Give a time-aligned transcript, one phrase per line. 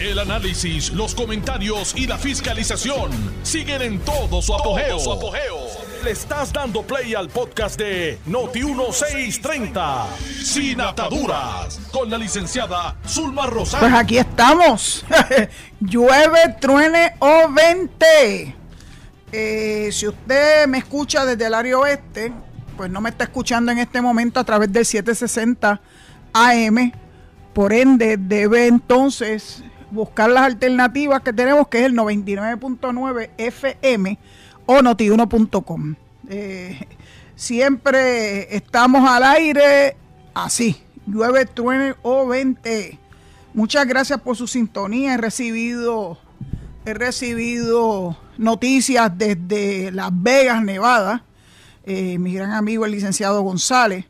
[0.00, 3.10] El análisis, los comentarios y la fiscalización
[3.42, 4.96] siguen en todo su apogeo.
[6.04, 10.06] Le estás dando play al podcast de Noti1630,
[10.44, 13.88] Sin Ataduras, con la licenciada Zulma Rosario.
[13.88, 15.04] Pues aquí estamos.
[15.80, 18.54] Llueve, truene o vente.
[19.32, 22.32] Eh, si usted me escucha desde el área oeste,
[22.76, 25.80] pues no me está escuchando en este momento a través del 760
[26.34, 26.92] AM.
[27.52, 34.18] Por ende, debe entonces buscar las alternativas que tenemos, que es el 99.9 FM
[34.66, 35.94] o notiuno.com.
[36.28, 36.78] Eh,
[37.34, 39.96] siempre estamos al aire
[40.34, 42.98] así, llueve, truene o vente.
[43.54, 45.14] Muchas gracias por su sintonía.
[45.14, 46.18] He recibido,
[46.84, 51.24] he recibido noticias desde Las Vegas, Nevada.
[51.84, 54.04] Eh, mi gran amigo el licenciado González.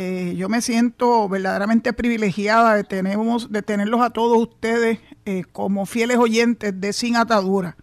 [0.00, 5.86] Eh, yo me siento verdaderamente privilegiada de, tenemos, de tenerlos a todos ustedes eh, como
[5.86, 7.76] fieles oyentes de Sin Atadura.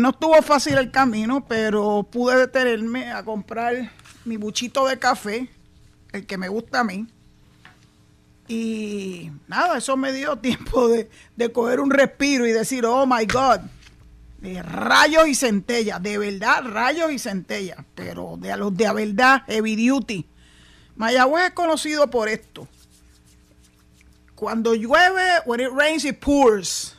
[0.00, 3.90] no estuvo fácil el camino, pero pude detenerme a comprar
[4.24, 5.50] mi buchito de café,
[6.12, 7.06] el que me gusta a mí.
[8.48, 13.26] Y nada, eso me dio tiempo de, de coger un respiro y decir, oh my
[13.26, 13.60] God,
[14.62, 19.42] rayos y centellas, de verdad, rayos y centellas, pero de a los de a verdad,
[19.46, 20.26] heavy duty.
[20.96, 22.66] Mayagüez es conocido por esto.
[24.34, 26.96] Cuando llueve, when it rains, it pours.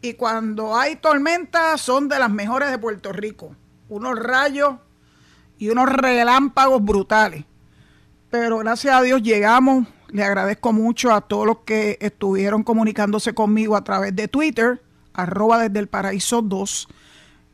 [0.00, 3.54] Y cuando hay tormentas, son de las mejores de Puerto Rico.
[3.88, 4.76] Unos rayos
[5.58, 7.44] y unos relámpagos brutales.
[8.30, 9.86] Pero gracias a Dios llegamos.
[10.08, 14.80] Le agradezco mucho a todos los que estuvieron comunicándose conmigo a través de Twitter
[15.12, 16.88] arroba desde el paraíso 2,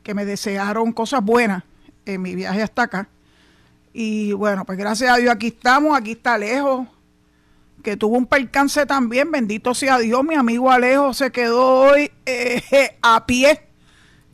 [0.02, 1.64] que me desearon cosas buenas
[2.04, 3.08] en mi viaje hasta acá.
[3.98, 6.86] Y bueno, pues gracias a Dios aquí estamos, aquí está Alejo,
[7.82, 12.62] que tuvo un percance también, bendito sea Dios, mi amigo Alejo se quedó hoy eh,
[13.00, 13.62] a pie.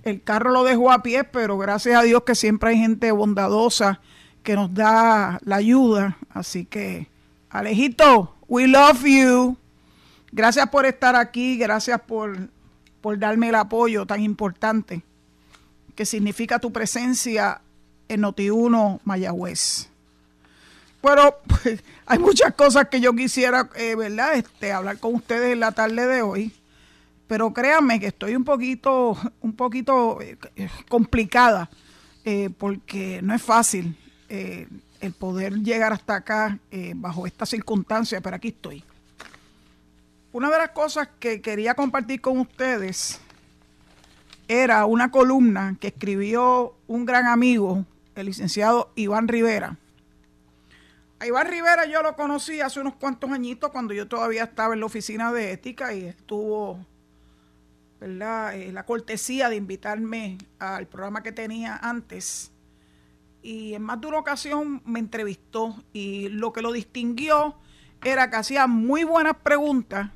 [0.02, 4.01] El carro lo dejó a pie, pero gracias a Dios que siempre hay gente bondadosa
[4.42, 6.18] que nos da la ayuda.
[6.30, 7.06] Así que,
[7.48, 9.56] Alejito, we love you.
[10.33, 12.48] Gracias por estar aquí, gracias por
[13.01, 15.05] por darme el apoyo tan importante
[15.95, 17.61] que significa tu presencia
[18.12, 19.89] en Noti1 Mayagüez.
[21.02, 24.34] Pero pues, hay muchas cosas que yo quisiera, eh, ¿verdad?
[24.34, 26.52] Este, hablar con ustedes en la tarde de hoy.
[27.27, 30.36] Pero créanme que estoy un poquito, un poquito eh,
[30.89, 31.70] complicada,
[32.24, 33.96] eh, porque no es fácil
[34.28, 36.58] el poder llegar hasta acá
[36.95, 38.83] bajo estas circunstancias, pero aquí estoy.
[40.33, 43.20] Una de las cosas que quería compartir con ustedes
[44.48, 47.84] era una columna que escribió un gran amigo,
[48.14, 49.78] el licenciado Iván Rivera.
[51.23, 54.80] A Iván Rivera yo lo conocí hace unos cuantos añitos cuando yo todavía estaba en
[54.80, 56.84] la oficina de ética y estuvo
[58.01, 58.56] ¿verdad?
[58.56, 62.51] Eh, la cortesía de invitarme al programa que tenía antes.
[63.40, 67.55] Y en más de una ocasión me entrevistó y lo que lo distinguió
[68.02, 70.11] era que hacía muy buenas preguntas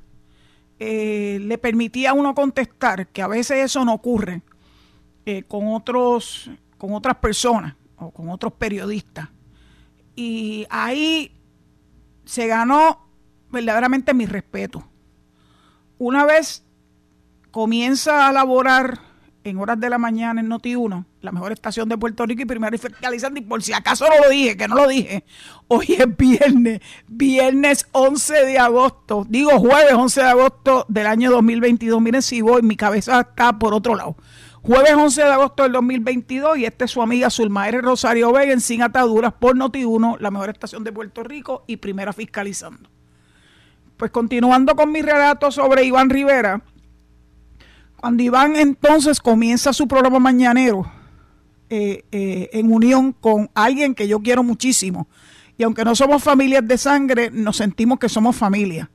[0.81, 4.43] eh, le permitía a uno contestar, que a veces eso no ocurre
[5.25, 9.29] eh, con, otros, con otras personas o con otros periodistas.
[10.15, 11.33] Y ahí
[12.25, 13.09] se ganó
[13.51, 14.87] verdaderamente mi respeto.
[15.99, 16.65] Una vez
[17.51, 19.01] comienza a laborar
[19.45, 22.77] en horas de la mañana en Noti1, la mejor estación de Puerto Rico y primero
[22.77, 25.25] fiscalizando, y por si acaso no lo dije, que no lo dije,
[25.69, 32.03] hoy es viernes, viernes 11 de agosto, digo jueves 11 de agosto del año 2022,
[32.03, 34.17] miren si voy, mi cabeza está por otro lado.
[34.67, 38.61] Jueves 11 de agosto del 2022 y esta es su amiga Zulmaere Rosario Vega en
[38.61, 42.91] Sin Ataduras por Noti1, la mejor estación de Puerto Rico y primera fiscalizando.
[43.97, 46.63] Pues continuando con mi relato sobre Iván Rivera,
[47.97, 50.91] cuando Iván entonces comienza su programa mañanero
[51.71, 55.07] eh, eh, en unión con alguien que yo quiero muchísimo,
[55.57, 58.91] y aunque no somos familias de sangre, nos sentimos que somos familia.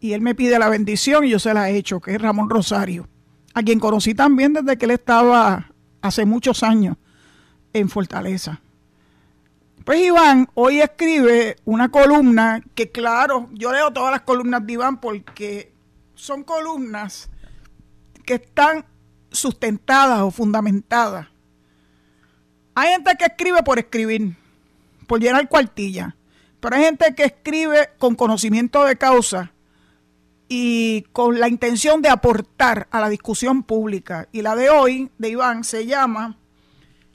[0.00, 2.48] Y él me pide la bendición y yo se la he hecho, que es Ramón
[2.48, 3.08] Rosario,
[3.54, 5.70] a quien conocí también desde que él estaba
[6.00, 6.96] hace muchos años
[7.72, 8.60] en Fortaleza.
[9.84, 15.00] Pues Iván hoy escribe una columna que claro, yo leo todas las columnas de Iván
[15.00, 15.72] porque
[16.14, 17.30] son columnas
[18.24, 18.84] que están
[19.30, 21.26] sustentadas o fundamentadas.
[22.74, 24.36] Hay gente que escribe por escribir,
[25.06, 26.16] por llenar cuartilla,
[26.60, 29.51] pero hay gente que escribe con conocimiento de causa
[30.54, 34.28] y con la intención de aportar a la discusión pública.
[34.32, 36.36] Y la de hoy, de Iván, se llama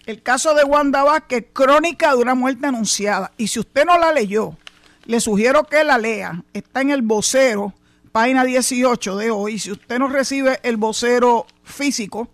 [0.08, 3.32] El caso de Wanda Vázquez, crónica de una muerte anunciada.
[3.38, 4.58] Y si usted no la leyó,
[5.06, 6.44] le sugiero que la lea.
[6.52, 7.76] Está en el vocero
[8.12, 9.60] página 18 de hoy.
[9.60, 12.30] Si usted no recibe el vocero físico,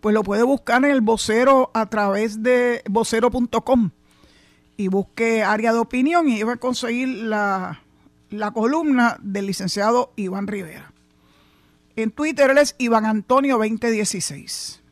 [0.00, 3.90] pues lo puede buscar en el vocero a través de vocero.com
[4.76, 7.83] y busque área de opinión y va a conseguir la,
[8.30, 10.92] la columna del licenciado Iván Rivera.
[11.96, 14.82] En Twitter es Iván Antonio 2016.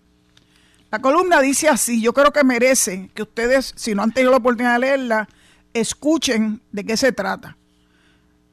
[0.90, 4.37] La columna dice así, yo creo que merece que ustedes, si no han tenido la
[4.37, 5.29] oportunidad de leerla,
[5.73, 7.56] escuchen de qué se trata.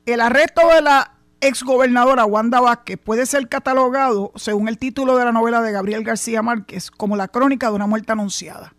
[0.06, 5.32] El arresto de la exgobernadora Wanda Vázquez puede ser catalogado, según el título de la
[5.32, 8.74] novela de Gabriel García Márquez, como la crónica de una muerte anunciada.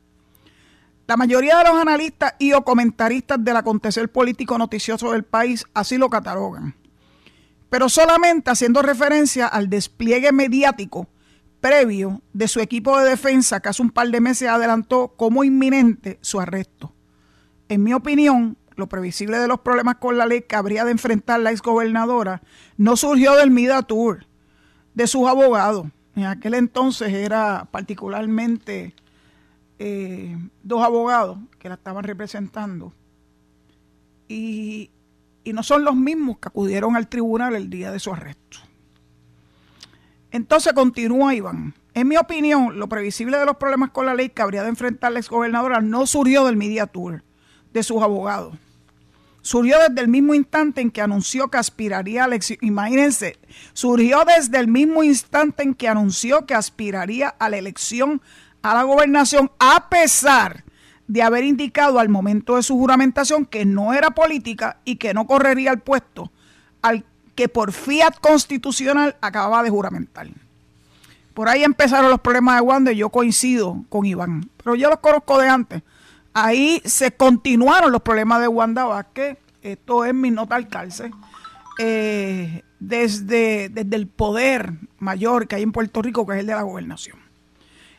[1.11, 5.99] La mayoría de los analistas y o comentaristas del acontecer político noticioso del país así
[5.99, 6.77] lo catalogan,
[7.69, 11.09] pero solamente haciendo referencia al despliegue mediático
[11.61, 16.21] previo de su equipo de defensa que hace un par de meses adelantó como inminente
[16.21, 16.95] su arresto.
[17.69, 21.41] En mi opinión, lo previsible de los problemas con la ley que habría de enfrentar
[21.41, 22.41] la exgobernadora
[22.77, 24.27] no surgió del Mida Tour,
[24.95, 25.89] de sus abogados.
[26.15, 28.95] En aquel entonces era particularmente
[29.82, 32.93] eh, dos abogados que la estaban representando.
[34.29, 34.91] Y,
[35.43, 38.59] y no son los mismos que acudieron al tribunal el día de su arresto.
[40.31, 41.75] Entonces continúa Iván.
[41.94, 45.12] En mi opinión, lo previsible de los problemas con la ley que habría de enfrentar
[45.12, 47.25] la exgobernadora no surgió del Media Tour,
[47.73, 48.55] de sus abogados.
[49.41, 52.59] Surgió desde el mismo instante en que anunció que aspiraría a la elección.
[52.61, 53.38] Imagínense,
[53.73, 58.21] surgió desde el mismo instante en que anunció que aspiraría a la elección
[58.62, 60.65] a la gobernación, a pesar
[61.07, 65.27] de haber indicado al momento de su juramentación que no era política y que no
[65.27, 66.31] correría al puesto
[66.83, 67.05] al
[67.35, 70.29] que por fiat constitucional acababa de juramentar.
[71.35, 75.01] Por ahí empezaron los problemas de Wanda y yo coincido con Iván, pero yo los
[75.01, 75.83] conozco de antes.
[76.33, 81.11] Ahí se continuaron los problemas de Wanda Vázquez, esto es mi nota al calce,
[81.79, 86.55] eh, desde, desde el poder mayor que hay en Puerto Rico, que es el de
[86.55, 87.30] la gobernación.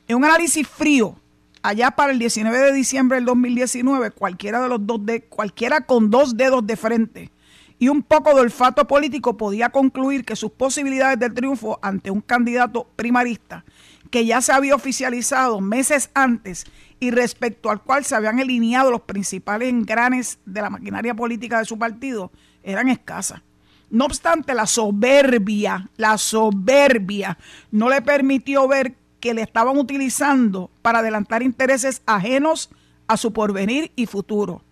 [0.07, 1.15] En un análisis frío,
[1.61, 6.09] allá para el 19 de diciembre del 2019, cualquiera de los dos de, cualquiera con
[6.09, 7.31] dos dedos de frente
[7.79, 12.21] y un poco de olfato político podía concluir que sus posibilidades de triunfo ante un
[12.21, 13.65] candidato primarista
[14.11, 16.65] que ya se había oficializado meses antes
[16.99, 21.65] y respecto al cual se habían alineado los principales engranes de la maquinaria política de
[21.65, 22.31] su partido,
[22.61, 23.41] eran escasas.
[23.89, 27.37] No obstante, la soberbia, la soberbia
[27.71, 32.69] no le permitió ver que le estaban utilizando para adelantar intereses ajenos
[33.07, 34.63] a su porvenir y futuro.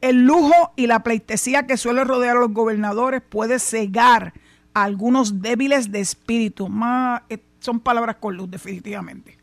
[0.00, 4.34] El lujo y la pleitesía que suele rodear a los gobernadores puede cegar
[4.74, 6.68] a algunos débiles de espíritu.
[7.28, 9.38] Eh, son palabras con luz, definitivamente.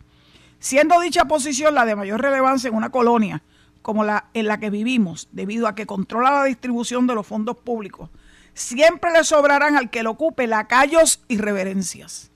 [0.59, 3.43] Siendo dicha posición la de mayor relevancia en una colonia
[3.81, 7.57] como la en la que vivimos, debido a que controla la distribución de los fondos
[7.57, 8.09] públicos,
[8.53, 12.31] siempre le sobrarán al que lo ocupe lacayos y reverencias.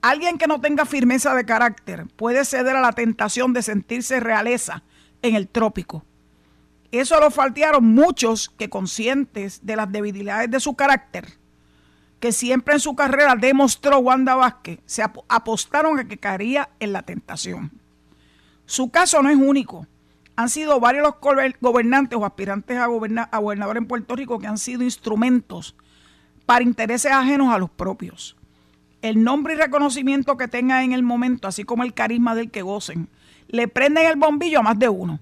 [0.00, 4.84] Alguien que no tenga firmeza de carácter puede ceder a la tentación de sentirse realeza
[5.22, 6.04] en el trópico.
[6.92, 11.26] Eso lo faltearon muchos que conscientes de las debilidades de su carácter,
[12.20, 17.02] que siempre en su carrera demostró Wanda Vázquez, se apostaron a que caería en la
[17.02, 17.72] tentación.
[18.66, 19.86] Su caso no es único.
[20.36, 21.14] Han sido varios los
[21.60, 25.74] gobernantes o aspirantes a, a gobernador en Puerto Rico que han sido instrumentos
[26.46, 28.36] para intereses ajenos a los propios.
[29.02, 32.62] El nombre y reconocimiento que tengan en el momento, así como el carisma del que
[32.62, 33.08] gocen,
[33.48, 35.20] le prenden el bombillo a más de uno,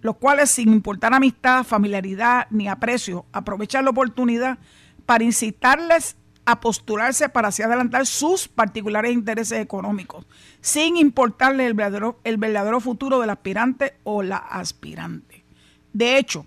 [0.00, 4.58] los cuales sin importar amistad, familiaridad ni aprecio, aprovechan la oportunidad
[5.06, 10.26] para incitarles a postularse para así adelantar sus particulares intereses económicos,
[10.60, 15.44] sin importarle el verdadero, el futuro del aspirante o la aspirante.
[15.92, 16.46] De hecho,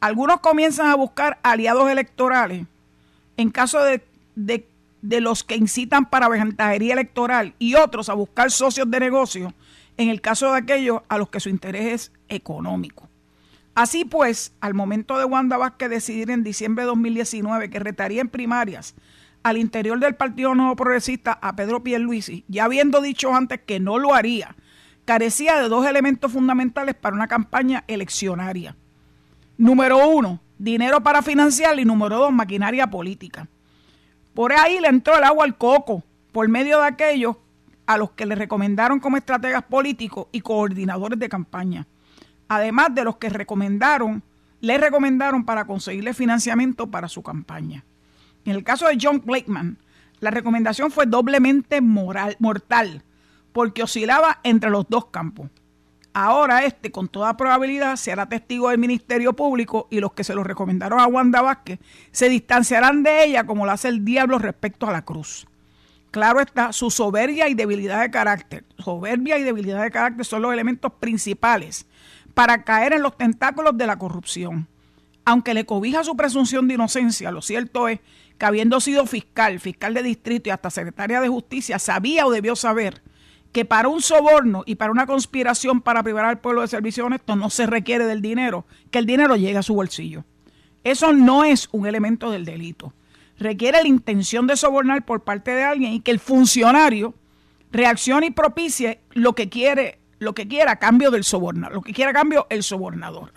[0.00, 2.66] algunos comienzan a buscar aliados electorales
[3.36, 4.04] en caso de,
[4.34, 4.68] de,
[5.02, 9.52] de los que incitan para ventajería electoral y otros a buscar socios de negocio
[9.96, 13.08] en el caso de aquellos a los que su interés es económico.
[13.74, 18.28] Así pues, al momento de Wanda Vázquez decidir en diciembre de 2019 que retaría en
[18.28, 18.94] primarias
[19.42, 23.98] al interior del Partido Nuevo Progresista a Pedro Pierluisi, ya habiendo dicho antes que no
[23.98, 24.54] lo haría,
[25.04, 28.76] carecía de dos elementos fundamentales para una campaña eleccionaria.
[29.58, 33.48] Número uno, dinero para financiar y número dos, maquinaria política.
[34.34, 37.36] Por ahí le entró el agua al coco por medio de aquellos
[37.86, 41.86] a los que le recomendaron como estrategas políticos y coordinadores de campaña
[42.54, 44.22] además de los que recomendaron,
[44.60, 47.84] le recomendaron para conseguirle financiamiento para su campaña.
[48.44, 49.78] En el caso de John Blakeman,
[50.20, 53.02] la recomendación fue doblemente moral, mortal,
[53.52, 55.48] porque oscilaba entre los dos campos.
[56.14, 60.44] Ahora este, con toda probabilidad, será testigo del Ministerio Público y los que se lo
[60.44, 61.78] recomendaron a Wanda Vázquez
[62.10, 65.46] se distanciarán de ella como lo hace el diablo respecto a la cruz.
[66.10, 68.64] Claro está, su soberbia y debilidad de carácter.
[68.78, 71.86] Soberbia y debilidad de carácter son los elementos principales
[72.34, 74.68] para caer en los tentáculos de la corrupción.
[75.24, 78.00] Aunque le cobija su presunción de inocencia, lo cierto es
[78.36, 82.56] que habiendo sido fiscal, fiscal de distrito y hasta secretaria de justicia, sabía o debió
[82.56, 83.02] saber
[83.52, 87.36] que para un soborno y para una conspiración para privar al pueblo de servicio honesto
[87.36, 90.24] no se requiere del dinero, que el dinero llegue a su bolsillo.
[90.84, 92.94] Eso no es un elemento del delito.
[93.38, 97.14] Requiere la intención de sobornar por parte de alguien y que el funcionario
[97.70, 101.92] reaccione y propicie lo que quiere, lo que quiera a cambio del sobornador, lo que
[101.92, 103.32] quiera cambio el sobornador.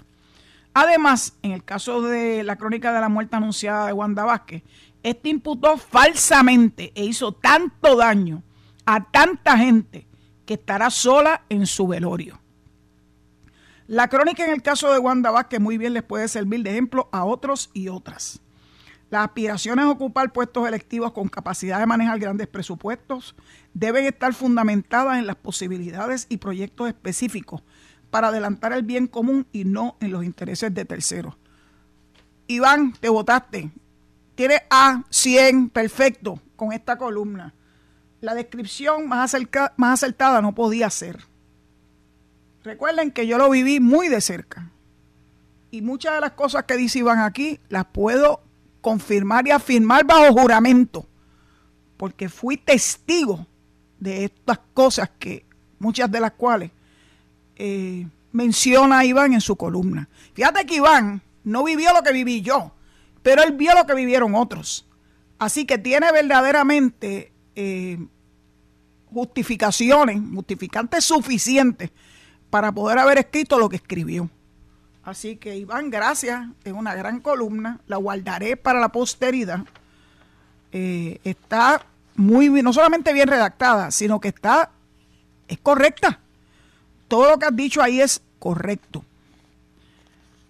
[0.73, 4.63] Además, en el caso de la crónica de la muerte anunciada de Wanda Vázquez,
[5.03, 8.43] este imputó falsamente e hizo tanto daño
[8.85, 10.07] a tanta gente
[10.45, 12.39] que estará sola en su velorio.
[13.87, 17.09] La crónica en el caso de Wanda Vázquez muy bien les puede servir de ejemplo
[17.11, 18.41] a otros y otras.
[19.11, 23.35] Las aspiraciones a ocupar puestos electivos con capacidad de manejar grandes presupuestos
[23.73, 27.61] deben estar fundamentadas en las posibilidades y proyectos específicos
[28.09, 31.35] para adelantar el bien común y no en los intereses de terceros.
[32.47, 33.71] Iván, te votaste.
[34.33, 37.53] Tienes A 100, perfecto, con esta columna
[38.25, 39.35] la descripción más,
[39.77, 41.23] más acertada no podía ser.
[42.63, 44.71] Recuerden que yo lo viví muy de cerca.
[45.69, 48.41] Y muchas de las cosas que dice Iván aquí las puedo
[48.81, 51.07] confirmar y afirmar bajo juramento.
[51.97, 53.45] Porque fui testigo
[53.99, 55.45] de estas cosas que,
[55.77, 56.71] muchas de las cuales
[57.55, 60.09] eh, menciona Iván en su columna.
[60.33, 62.73] Fíjate que Iván no vivió lo que viví yo,
[63.21, 64.87] pero él vio lo que vivieron otros.
[65.37, 67.99] Así que tiene verdaderamente eh,
[69.15, 71.89] justificaciones, justificantes suficientes
[72.49, 74.29] para poder haber escrito lo que escribió.
[75.05, 79.61] Así que Iván, gracias, es una gran columna, la guardaré para la posteridad.
[80.73, 84.71] Eh, está muy no solamente bien redactada, sino que está,
[85.47, 86.19] es correcta.
[87.07, 89.05] Todo lo que has dicho ahí es correcto.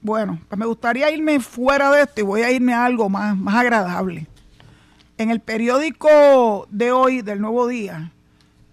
[0.01, 3.38] Bueno, pues me gustaría irme fuera de esto y voy a irme a algo más,
[3.38, 4.25] más agradable.
[5.19, 8.12] En el periódico de hoy, del Nuevo Día,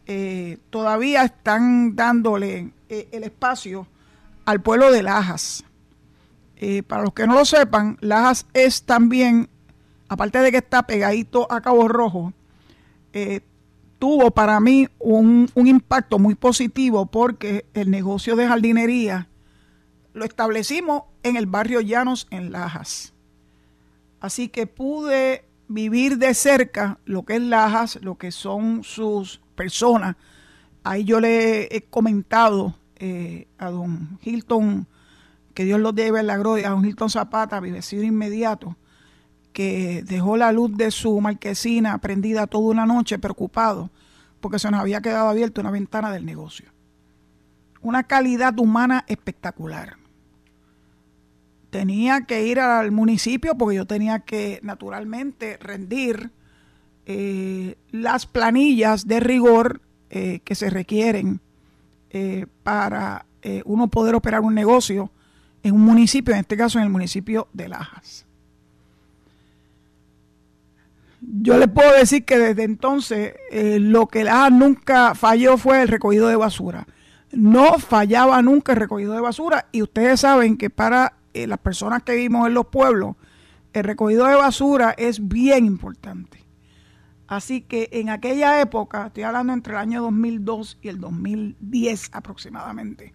[0.06, 3.86] eh, todavía están dándole eh, el espacio
[4.44, 5.64] al pueblo de Lajas.
[6.56, 9.48] Eh, para los que no lo sepan, Lajas es también,
[10.08, 12.32] aparte de que está pegadito a Cabo Rojo,
[13.98, 19.28] tuvo para mí un, un impacto muy positivo porque el negocio de jardinería
[20.14, 23.12] lo establecimos en el barrio Llanos en Lajas.
[24.18, 30.16] Así que pude vivir de cerca lo que es Lajas, lo que son sus personas.
[30.84, 34.86] Ahí yo le he comentado eh, a don Hilton,
[35.54, 38.76] que Dios lo debe en la gloria, a don Hilton Zapata, mi vecino inmediato,
[39.52, 43.90] que dejó la luz de su marquesina prendida toda una noche preocupado
[44.42, 46.66] porque se nos había quedado abierta una ventana del negocio.
[47.80, 49.96] Una calidad humana espectacular.
[51.70, 56.32] Tenía que ir al municipio porque yo tenía que naturalmente rendir
[57.04, 59.80] eh, las planillas de rigor
[60.10, 61.40] eh, que se requieren
[62.10, 63.26] eh, para
[63.64, 65.10] uno poder operar un negocio
[65.64, 68.24] en un municipio, en este caso en el municipio de Lajas.
[71.20, 76.28] Yo les puedo decir que desde entonces lo que Lajas nunca falló fue el recogido
[76.28, 76.86] de basura.
[77.32, 82.14] No fallaba nunca el recogido de basura y ustedes saben que para las personas que
[82.14, 83.16] vivimos en los pueblos,
[83.72, 86.41] el recogido de basura es bien importante.
[87.32, 93.14] Así que en aquella época, estoy hablando entre el año 2002 y el 2010 aproximadamente,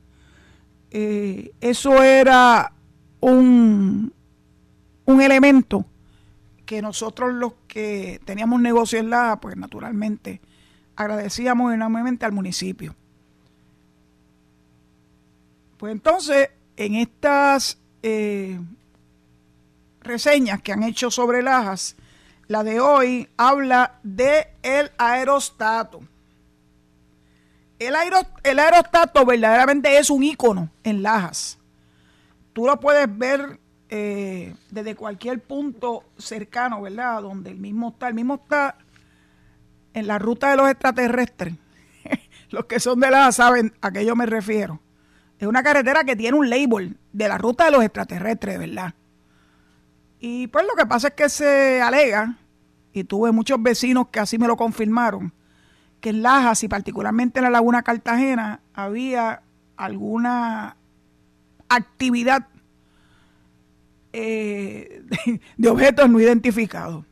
[0.90, 2.74] eh, eso era
[3.20, 4.12] un,
[5.06, 5.86] un elemento
[6.66, 10.42] que nosotros los que teníamos negocios en la, pues naturalmente
[10.96, 12.96] agradecíamos enormemente al municipio.
[15.78, 18.60] Pues entonces, en estas eh,
[20.02, 21.96] reseñas que han hecho sobre Lajas,
[22.48, 26.02] la de hoy habla de el aerostato.
[27.80, 31.60] El, aerostato verdaderamente es un icono en Lajas.
[32.54, 37.22] Tú lo puedes ver eh, desde cualquier punto cercano, ¿verdad?
[37.22, 38.08] Donde el mismo está.
[38.08, 38.78] El mismo está
[39.94, 41.54] en la ruta de los extraterrestres.
[42.50, 44.80] los que son de Lajas saben a qué yo me refiero.
[45.38, 48.96] Es una carretera que tiene un label de la ruta de los extraterrestres, ¿verdad?
[50.20, 52.38] Y pues lo que pasa es que se alega,
[52.92, 55.34] y tuve muchos vecinos que así me lo confirmaron,
[56.02, 59.42] que en Lajas y particularmente en la Laguna Cartagena había
[59.76, 60.76] alguna
[61.70, 62.48] actividad
[64.14, 65.04] eh,
[65.58, 67.06] de objetos no identificados.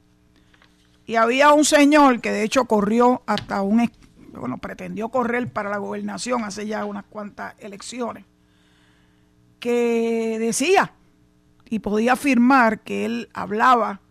[1.05, 3.91] Y había un señor que de hecho corrió hasta un,
[4.33, 8.25] bueno, pretendió correr para la gobernación hace ya unas cuantas elecciones,
[9.59, 10.91] que decía
[11.69, 14.01] y podía afirmar que él hablaba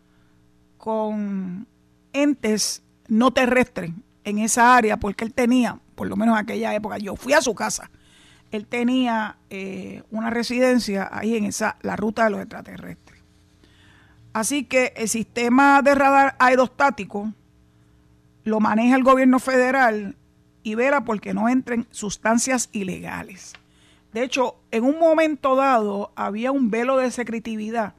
[0.78, 1.66] con
[2.12, 3.90] entes no terrestres
[4.24, 7.40] en esa área porque él tenía, por lo menos en aquella época, yo fui a
[7.40, 7.90] su casa,
[8.50, 13.20] él tenía eh, una residencia ahí en esa, la ruta de los extraterrestres.
[14.32, 17.32] Así que el sistema de radar aerostático
[18.44, 20.16] lo maneja el gobierno federal
[20.62, 23.54] y vela porque no entren sustancias ilegales.
[24.14, 27.94] De hecho, en un momento dado había un velo de secretividad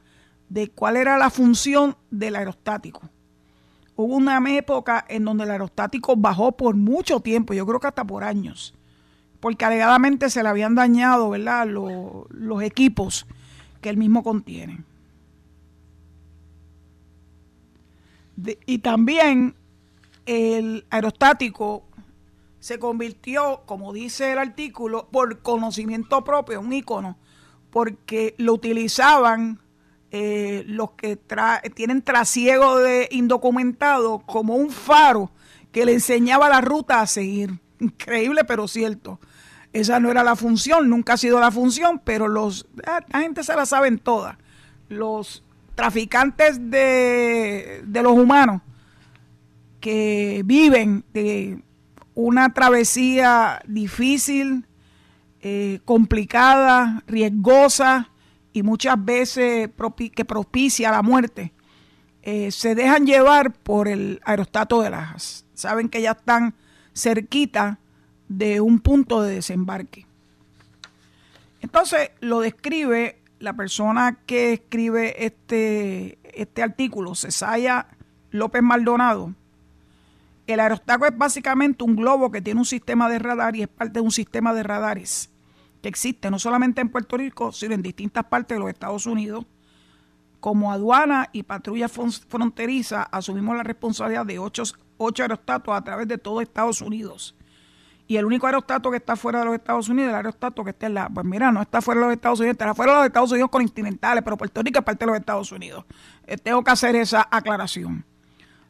[0.48, 3.02] de cuál era la función del aerostático.
[3.96, 8.06] Hubo una época en donde el aerostático bajó por mucho tiempo, yo creo que hasta
[8.06, 8.74] por años,
[9.40, 11.66] porque alegadamente se le habían dañado ¿verdad?
[11.66, 13.26] Los, los equipos
[13.82, 14.84] que él mismo contiene.
[18.66, 19.54] y también
[20.26, 21.85] el aerostático
[22.60, 27.16] se convirtió, como dice el artículo, por conocimiento propio, un icono,
[27.70, 29.60] porque lo utilizaban
[30.10, 31.18] eh, los que
[31.74, 35.30] tienen trasiego de indocumentado como un faro
[35.72, 37.58] que le enseñaba la ruta a seguir.
[37.80, 39.20] Increíble, pero cierto.
[39.72, 43.44] Esa no era la función, nunca ha sido la función, pero los, ah, la gente
[43.44, 44.38] se la saben todas.
[44.88, 45.44] Los
[45.74, 48.62] traficantes de, de los humanos
[49.80, 51.62] que viven de
[52.16, 54.66] una travesía difícil,
[55.42, 58.10] eh, complicada, riesgosa
[58.52, 59.70] y muchas veces
[60.14, 61.52] que propicia la muerte,
[62.22, 65.44] eh, se dejan llevar por el aerostato de Lajas.
[65.54, 66.54] Saben que ya están
[66.94, 67.78] cerquita
[68.28, 70.06] de un punto de desembarque.
[71.60, 77.88] Entonces lo describe la persona que escribe este, este artículo, Cesaya
[78.30, 79.34] López Maldonado.
[80.46, 83.94] El aerostaco es básicamente un globo que tiene un sistema de radar y es parte
[83.94, 85.30] de un sistema de radares
[85.82, 89.44] que existe no solamente en Puerto Rico, sino en distintas partes de los Estados Unidos.
[90.40, 94.62] Como aduana y patrulla fronteriza, asumimos la responsabilidad de ocho,
[94.96, 97.34] ocho aerostatos a través de todo Estados Unidos.
[98.06, 100.86] Y el único aerostato que está fuera de los Estados Unidos el aerostato que está
[100.86, 101.08] en la.
[101.08, 103.50] Pues mira, no está fuera de los Estados Unidos, está fuera de los Estados Unidos
[103.50, 105.84] continentales, pero Puerto Rico es parte de los Estados Unidos.
[106.26, 108.04] Eh, tengo que hacer esa aclaración.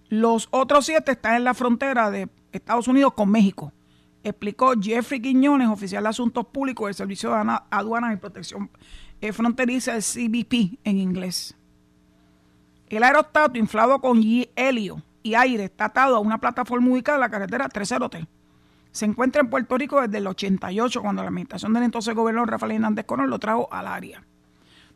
[0.08, 3.72] Los otros siete están en la frontera de Estados Unidos con México,
[4.22, 8.70] explicó Jeffrey Quiñones, oficial de Asuntos Públicos del Servicio de Aduanas y Protección
[9.20, 11.56] eh, Fronteriza, el CBP en inglés.
[12.88, 14.20] El aerostato inflado con
[14.54, 18.26] helio y aire está atado a una plataforma ubicada en la carretera 303.
[18.92, 22.72] Se encuentra en Puerto Rico desde el 88, cuando la administración del entonces gobernador Rafael
[22.72, 24.22] Hernández Colón lo trajo al área.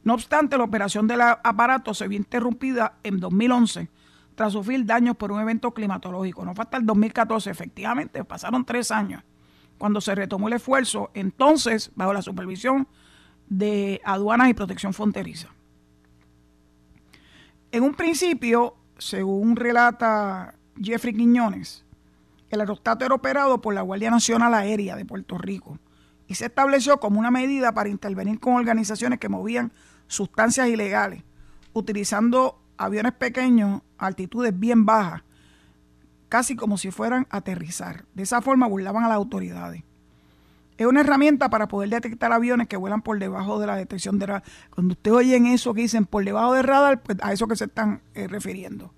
[0.05, 3.91] No obstante, la operación del aparato se vio interrumpida en 2011
[4.41, 6.47] tras sufrir daños por un evento climatológico.
[6.47, 9.23] No fue hasta el 2014, efectivamente, pasaron tres años
[9.77, 12.89] cuando se retomó el esfuerzo, entonces bajo la supervisión
[13.51, 15.49] de aduanas y protección fronteriza.
[17.71, 21.85] En un principio, según relata Jeffrey Quiñones,
[22.49, 25.79] el aerostato era operado por la Guardia Nacional Aérea de Puerto Rico
[26.29, 29.71] y se estableció como una medida para intervenir con organizaciones que movían
[30.07, 31.25] sustancias ilegales,
[31.75, 35.23] utilizando aviones pequeños altitudes bien bajas,
[36.31, 38.07] casi como si fueran a aterrizar.
[38.15, 39.85] De esa forma burlaban a las autoridades.
[40.79, 44.27] Es una herramienta para poder detectar aviones que vuelan por debajo de la detección de
[44.27, 44.45] radar.
[44.71, 47.67] Cuando usted oyen eso que dicen por debajo del radar, pues a eso que se
[47.67, 48.95] están eh, refiriendo.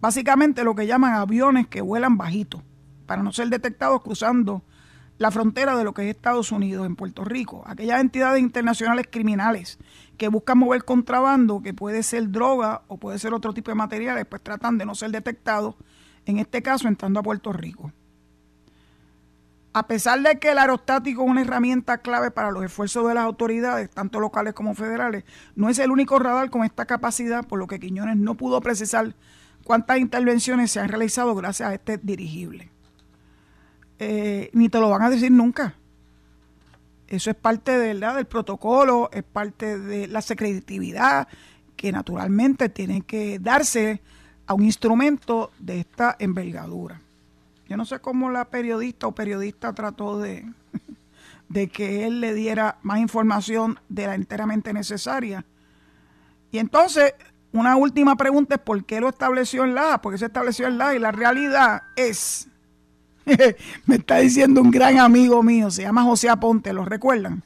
[0.00, 2.62] Básicamente lo que llaman aviones que vuelan bajito,
[3.04, 4.64] para no ser detectados cruzando
[5.18, 7.62] la frontera de lo que es Estados Unidos en Puerto Rico.
[7.66, 9.78] Aquellas entidades internacionales criminales
[10.18, 14.26] que buscan mover contrabando, que puede ser droga o puede ser otro tipo de materiales,
[14.26, 15.76] pues tratan de no ser detectados,
[16.26, 17.92] en este caso entrando a Puerto Rico.
[19.72, 23.24] A pesar de que el aerostático es una herramienta clave para los esfuerzos de las
[23.24, 27.68] autoridades, tanto locales como federales, no es el único radar con esta capacidad, por lo
[27.68, 29.14] que Quiñones no pudo precisar
[29.62, 32.70] cuántas intervenciones se han realizado gracias a este dirigible.
[34.00, 35.76] Eh, ni te lo van a decir nunca.
[37.08, 41.26] Eso es parte del protocolo, es parte de la secretividad
[41.74, 44.02] que naturalmente tiene que darse
[44.46, 47.00] a un instrumento de esta envergadura.
[47.66, 50.44] Yo no sé cómo la periodista o periodista trató de,
[51.48, 55.46] de que él le diera más información de la enteramente necesaria.
[56.50, 57.14] Y entonces,
[57.52, 60.94] una última pregunta es por qué lo estableció en la, porque se estableció en la
[60.94, 62.48] y la realidad es
[63.86, 67.42] me está diciendo un gran amigo mío, se llama José Aponte, ¿lo recuerdan?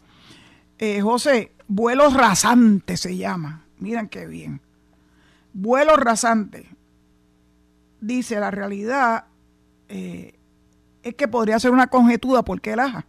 [0.78, 3.64] Eh, José, vuelo rasante se llama.
[3.78, 4.60] Miren qué bien.
[5.52, 6.68] Vuelo rasante.
[8.00, 9.26] Dice, la realidad
[9.88, 10.38] eh,
[11.02, 13.06] es que podría ser una conjetura porque el AJA,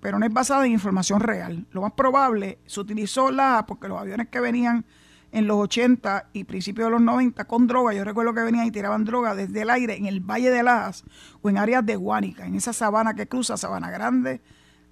[0.00, 1.66] pero no es basada en información real.
[1.70, 4.84] Lo más probable, se utilizó la porque los aviones que venían
[5.32, 7.94] en los 80 y principios de los 90 con droga.
[7.94, 11.04] Yo recuerdo que venían y tiraban droga desde el aire en el Valle de Lajas
[11.40, 14.40] o en áreas de Guánica, en esa sabana que cruza Sabana Grande,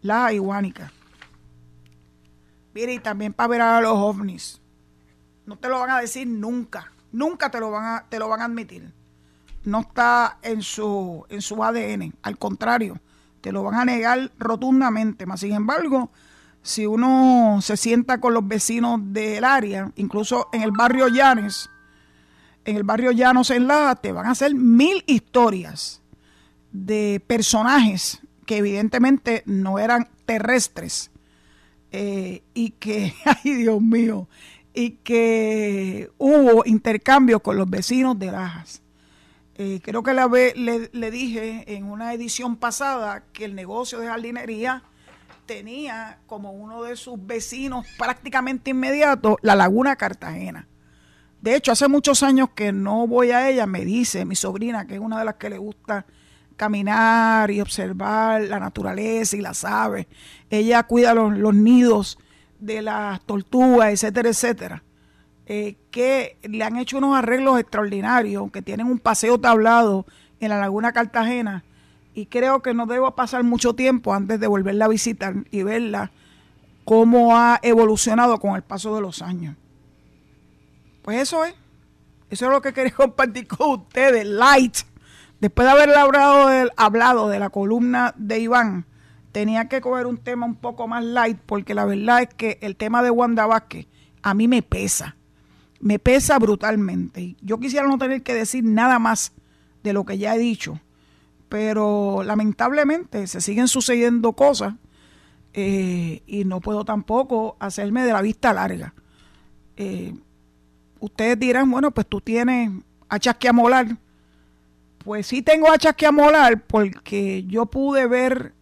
[0.03, 0.93] Lajas y Guánica.
[2.75, 4.61] Mire, y también para ver a los ovnis.
[5.45, 6.91] No te lo van a decir nunca.
[7.13, 8.93] Nunca te lo van a, te lo van a admitir.
[9.65, 12.15] No está en su, en su ADN.
[12.23, 12.99] Al contrario,
[13.41, 15.27] te lo van a negar rotundamente.
[15.27, 16.11] Más sin embargo,
[16.63, 21.71] si uno se sienta con los vecinos del área, incluso en el barrio Llanes,
[22.65, 26.03] en el barrio Llanos en la, te van a hacer mil historias
[26.73, 31.11] de personajes que evidentemente no eran terrestres
[31.93, 34.29] eh, y que, ay Dios mío,
[34.75, 38.83] y que hubo intercambio con los vecinos de Lajas.
[39.57, 44.85] Eh, creo que le, le dije en una edición pasada que el negocio de jardinería
[45.51, 50.69] tenía como uno de sus vecinos prácticamente inmediato la Laguna Cartagena.
[51.41, 54.95] De hecho, hace muchos años que no voy a ella, me dice mi sobrina, que
[54.95, 56.07] es una de las que le gusta
[56.57, 60.07] caminar y observar la naturaleza y las aves.
[60.51, 62.17] Ella cuida los, nidos
[62.61, 64.85] de las tortugas, etcétera, etcétera.
[65.47, 70.07] Eh, que le han hecho unos arreglos extraordinarios, que tienen un paseo tablado
[70.39, 71.65] en la Laguna Cartagena
[72.15, 76.11] y creo que no debo pasar mucho tiempo antes de volverla a visitar y verla
[76.85, 79.57] cómo ha evolucionado con el paso de los años.
[81.03, 81.55] Pues eso es.
[82.31, 84.27] Eso es lo que quería compartir con ustedes.
[84.27, 84.79] Light.
[85.41, 85.91] Después de haber
[86.77, 88.87] hablado de, la columna de Iván,
[89.33, 92.77] tenía que coger un tema un poco más light porque la verdad es que el
[92.77, 93.87] tema de Wanda Vázquez
[94.23, 95.17] a mí me pesa.
[95.81, 97.37] Me pesa brutalmente.
[97.41, 99.33] Yo quisiera no tener que decir nada más
[99.83, 100.79] de lo que ya he dicho
[101.51, 104.75] pero lamentablemente se siguen sucediendo cosas
[105.53, 108.95] eh, y no puedo tampoco hacerme de la vista larga.
[109.77, 110.15] Eh,
[111.01, 112.71] ustedes dirán, bueno, pues tú tienes
[113.09, 113.99] hachas que amolar.
[114.99, 118.55] Pues sí tengo hachas que amolar porque yo pude ver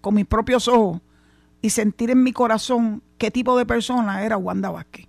[0.00, 1.00] con mis propios ojos
[1.60, 5.08] y sentir en mi corazón qué tipo de persona era Wanda Vázquez.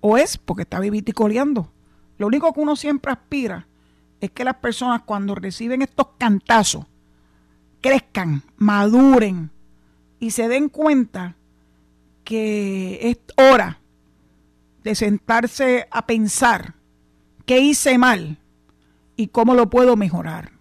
[0.00, 1.70] O es porque está viviticoleando.
[2.18, 3.68] Lo único que uno siempre aspira
[4.20, 6.86] es que las personas cuando reciben estos cantazos
[7.80, 9.50] crezcan, maduren
[10.18, 11.36] y se den cuenta
[12.24, 13.78] que es hora
[14.82, 16.74] de sentarse a pensar
[17.44, 18.38] qué hice mal
[19.16, 20.52] y cómo lo puedo mejorar.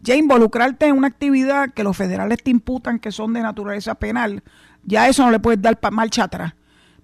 [0.00, 4.42] Ya involucrarte en una actividad que los federales te imputan que son de naturaleza penal,
[4.82, 6.54] ya eso no le puedes dar marcha atrás.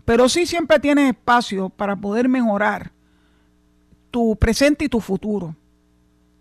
[0.04, 2.92] Pero sí siempre tienes espacio para poder mejorar
[4.10, 5.56] tu presente y tu futuro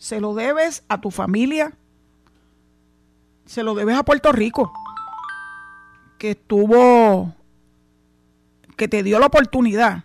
[0.03, 1.71] se lo debes a tu familia,
[3.45, 4.73] se lo debes a Puerto Rico,
[6.17, 7.33] que estuvo,
[8.75, 10.03] que te dio la oportunidad,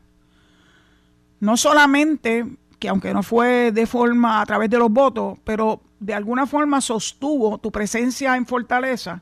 [1.40, 2.46] no solamente
[2.78, 6.80] que aunque no fue de forma a través de los votos, pero de alguna forma
[6.80, 9.20] sostuvo tu presencia en Fortaleza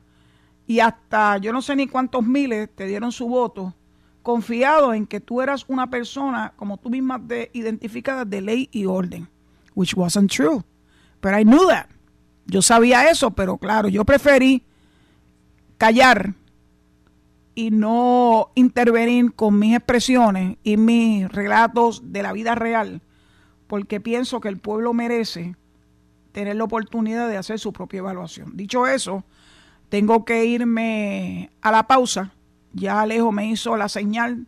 [0.66, 3.72] y hasta yo no sé ni cuántos miles te dieron su voto,
[4.22, 8.84] confiado en que tú eras una persona, como tú misma te identificada, de ley y
[8.84, 9.30] orden
[9.76, 10.64] which wasn't true.
[11.20, 11.86] But I knew that.
[12.46, 14.64] Yo sabía eso, pero claro, yo preferí
[15.78, 16.34] callar
[17.54, 23.02] y no intervenir con mis expresiones y mis relatos de la vida real,
[23.66, 25.56] porque pienso que el pueblo merece
[26.32, 28.56] tener la oportunidad de hacer su propia evaluación.
[28.56, 29.24] Dicho eso,
[29.88, 32.32] tengo que irme a la pausa.
[32.72, 34.46] Ya Alejo me hizo la señal.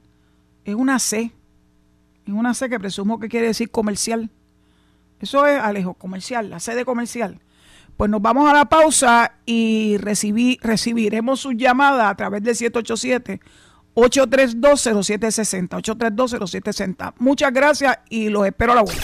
[0.64, 1.32] Es una C.
[2.26, 4.30] Es una C que presumo que quiere decir comercial.
[5.20, 7.40] Eso es Alejo Comercial, la sede comercial.
[7.96, 13.40] Pues nos vamos a la pausa y recibiremos su llamada a través del 787
[13.94, 17.14] 8320760 8320760.
[17.18, 19.02] Muchas gracias y los espero a la vuelta.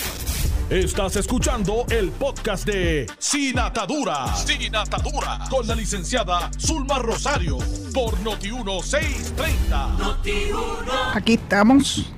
[0.71, 4.35] Estás escuchando el podcast de Sin Atadura.
[4.35, 5.41] Sin Atadura.
[5.51, 7.59] Con la licenciada Zulma Rosario.
[7.93, 11.15] Por Noti1630.
[11.15, 12.11] Aquí estamos.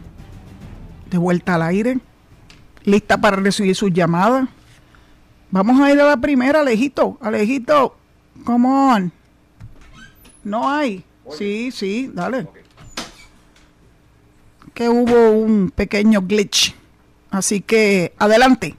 [1.11, 1.99] De vuelta al aire
[2.87, 4.49] lista para recibir sus llamadas.
[5.51, 7.19] Vamos a ir a la primera, Alejito.
[7.21, 7.97] Alejito,
[8.45, 9.13] come on.
[10.43, 11.05] No hay.
[11.31, 12.47] Sí, sí, dale.
[14.73, 16.75] Que hubo un pequeño glitch.
[17.31, 18.77] Así que, adelante.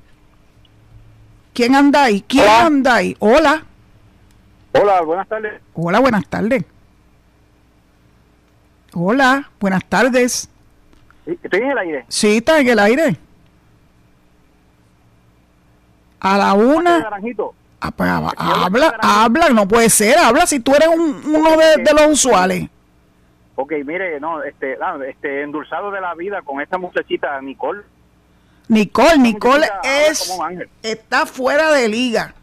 [1.54, 2.24] ¿Quién anda ahí?
[2.28, 2.66] ¿Quién Hola.
[2.66, 3.16] anda ahí?
[3.20, 3.66] Hola.
[4.74, 5.62] Hola, buenas tardes.
[5.74, 6.64] Hola, buenas tardes.
[8.94, 10.50] Hola, buenas tardes.
[11.26, 12.06] Estoy en el aire.
[12.08, 13.18] Sí, está en el aire.
[16.20, 17.00] A la una.
[17.00, 17.54] Naranjito.
[17.80, 21.84] Ah, pues, hab- habla, habla, no puede ser, habla si tú eres un- uno de,
[21.84, 22.68] de los usuales.
[23.56, 27.82] Ok, mire, no, este, ah, este, endulzado de la vida con esta muchachita Nicole.
[28.68, 30.38] Nicole, Nicole es,
[30.84, 32.34] está fuera de liga.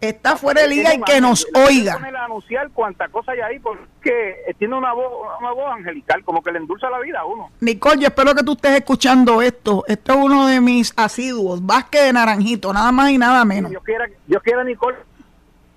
[0.00, 2.00] Está fuera de liga y que nos oiga.
[2.24, 6.58] anunciar cuánta cosa hay ahí porque tiene una voz, una voz angelical, como que le
[6.58, 7.50] endulza la vida a uno.
[7.60, 9.84] Nicole, yo espero que tú estés escuchando esto.
[9.86, 13.70] Este es uno de mis asiduos, Vázquez de Naranjito, nada más y nada menos.
[13.70, 14.96] Dios quiera, Dios quiera Nicole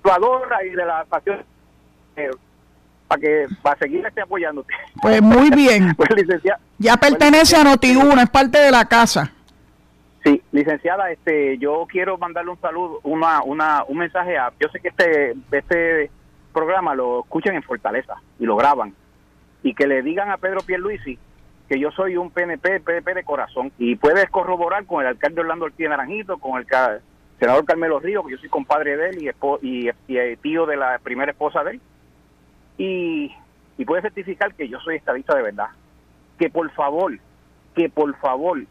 [0.04, 1.44] lo adora y de la pasión
[2.16, 2.30] eh,
[3.08, 4.74] para que para seguir este apoyándote.
[5.02, 5.96] Pues muy bien.
[5.98, 6.10] Pues
[6.78, 9.32] Ya pertenece a Noti1, es parte de la casa.
[10.24, 14.80] Sí, licenciada, este, yo quiero mandarle un saludo, una, una, un mensaje a, yo sé
[14.80, 16.12] que este, este
[16.54, 18.94] programa lo escuchan en Fortaleza y lo graban
[19.64, 21.18] y que le digan a Pedro Pierluisi
[21.68, 25.66] que yo soy un PNP, PNP de corazón y puedes corroborar con el alcalde Orlando
[25.66, 26.68] Ortiz Naranjito, con el
[27.40, 30.78] senador Carmelo Río, que yo soy compadre de él y, y, y, eh, tío de
[30.78, 31.82] la primera esposa de él
[32.78, 33.32] y,
[33.78, 35.68] y puede certificar que yo soy estadista de verdad.
[36.38, 37.18] Que por favor,
[37.76, 38.64] que por favor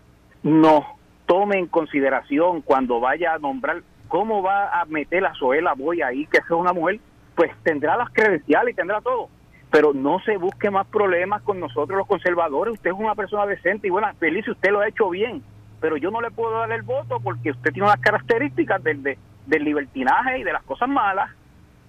[0.43, 0.85] nos
[1.33, 6.27] tome en consideración cuando vaya a nombrar cómo va a meter a Zoela Boy ahí,
[6.27, 7.01] que es una mujer,
[7.35, 9.31] pues tendrá las credenciales y tendrá todo.
[9.71, 12.75] Pero no se busque más problemas con nosotros los conservadores.
[12.75, 15.43] Usted es una persona decente y buena, feliz, usted lo ha hecho bien.
[15.81, 19.17] Pero yo no le puedo dar el voto porque usted tiene unas características del, de-
[19.47, 21.31] del libertinaje y de las cosas malas.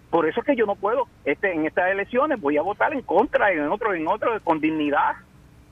[0.09, 3.01] Por eso es que yo no puedo, este, en estas elecciones voy a votar en
[3.01, 5.15] contra, en otro, en otro, con dignidad.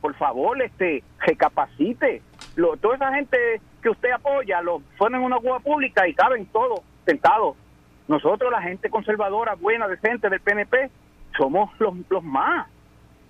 [0.01, 2.21] Por favor, este, recapacite.
[2.55, 3.37] Lo, toda esa gente
[3.81, 7.55] que usted apoya, lo ponen en una cueva pública y caben todos sentados.
[8.07, 10.89] Nosotros, la gente conservadora, buena, decente del PNP,
[11.37, 12.67] somos los, los más.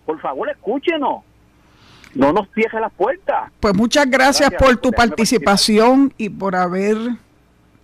[0.05, 1.23] Por favor, escúchenos.
[2.13, 3.51] No nos cierre las puertas.
[3.59, 6.97] Pues muchas gracias, Gracias por tu participación y por haber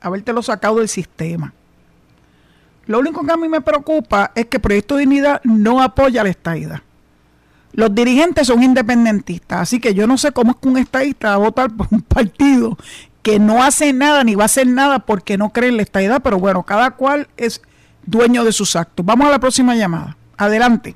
[0.01, 1.53] habértelo sacado del sistema.
[2.87, 6.81] Lo único que a mí me preocupa es que Proyecto Dignidad no apoya la estadidad.
[7.77, 11.35] Los dirigentes son independentistas, así que yo no sé cómo es que un estadista va
[11.35, 12.75] a votar por un partido
[13.21, 16.23] que no hace nada ni va a hacer nada porque no cree en la estadidad,
[16.23, 17.61] pero bueno, cada cual es
[18.03, 19.05] dueño de sus actos.
[19.05, 20.17] Vamos a la próxima llamada.
[20.37, 20.95] Adelante.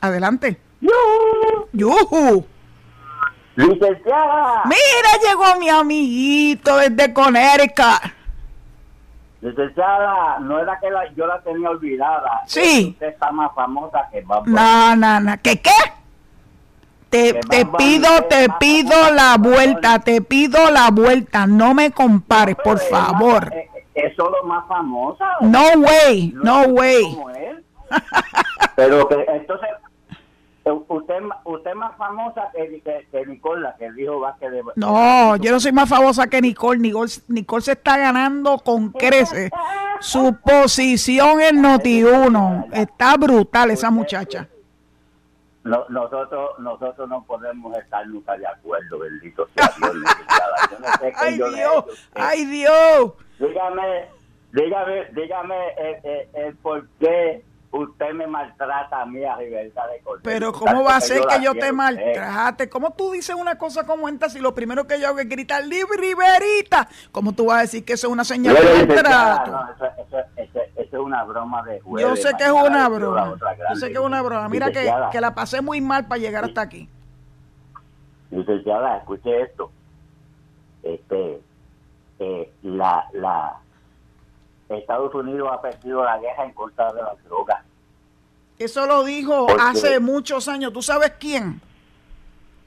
[0.00, 0.60] Adelante.
[1.72, 2.46] ¡Yujú!
[3.56, 8.17] Licenciada, Mira, llegó mi amiguito desde Connecticut.
[9.40, 12.42] Licenciada, no era que la, yo la tenía olvidada.
[12.46, 12.90] Sí.
[12.92, 14.54] Usted está más famosa que Bad Bunny.
[14.54, 15.32] No, no, no.
[15.42, 15.70] ¿Qué qué?
[17.10, 21.46] Te, Que te pido, es te pido la vuelta, te pido la vuelta.
[21.46, 23.50] No me compares, por es favor.
[23.54, 25.24] eh, eh, Eso es lo más famosa.
[25.40, 27.02] No way, no es way.
[27.14, 27.64] como él.
[28.76, 29.87] Pero que entonces, eh,
[30.72, 35.36] usted, usted es más famosa que, que, que Nicole, la que dijo Vázquez de No,
[35.36, 36.78] yo no soy más famosa que Nicole.
[36.78, 39.50] Nicole, Nicole se está ganando con creces
[40.00, 42.68] su posición en Noti1.
[42.72, 44.48] Está brutal esa muchacha.
[45.64, 49.94] No, nosotros, nosotros no podemos estar nunca de acuerdo, bendito sea Dios.
[50.70, 52.00] Yo no sé Ay yo Dios, hecho a usted.
[52.14, 53.12] ay Dios.
[53.38, 54.08] Dígame,
[54.52, 60.00] dígame, dígame eh, eh, eh, por qué usted me maltrata a mí a Libertad de
[60.00, 60.22] Cordero.
[60.22, 62.68] Pero ¿cómo va a ser que yo te maltrate?
[62.70, 65.64] ¿Cómo tú dices una cosa como esta si lo primero que yo hago es gritar
[65.64, 66.88] "Libre, Riverita?
[67.12, 69.44] ¿Cómo tú vas a decir que eso es una señal Yo de le dije, "Ah,
[69.44, 69.50] maltrato?
[69.50, 72.22] no, eso, eso, eso, eso es una broma de Yo jueves.
[72.22, 73.34] sé que es una broma.
[73.70, 74.48] Yo sé que es una broma.
[74.48, 76.88] Mira que, que la pasé muy mal para llegar hasta aquí.
[78.30, 79.70] Licenciada, escuche esto.
[80.82, 81.40] Este,
[82.18, 83.56] eh, la, la,
[84.68, 87.64] Estados Unidos ha perdido la guerra en contra de las drogas.
[88.58, 90.72] Eso lo dijo hace muchos años.
[90.72, 91.60] ¿Tú sabes quién?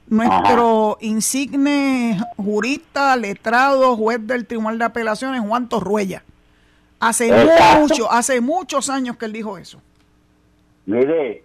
[0.08, 6.22] Nuestro insigne jurista, letrado, juez del Tribunal de Apelaciones, Juan Torruella.
[6.98, 7.32] Hace
[7.78, 9.80] mucho, hace muchos años que él dijo eso.
[10.86, 11.44] Mire, eh,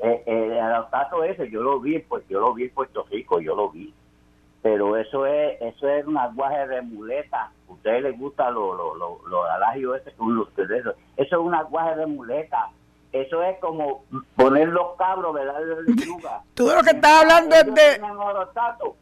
[0.00, 3.54] eh, el aerostato ese, yo lo vi, pues yo lo vi en Puerto Rico, yo
[3.54, 3.92] lo vi.
[4.64, 7.50] Pero eso es eso es un aguaje de muleta.
[7.68, 10.94] A ustedes les gusta lo, lo, lo, lo alagios ese, los.
[11.18, 12.70] Eso es un aguaje de muleta.
[13.12, 14.04] Eso es como
[14.36, 15.60] poner los cabros, ¿verdad?
[16.54, 17.98] Tú de lo que estás hablando es de,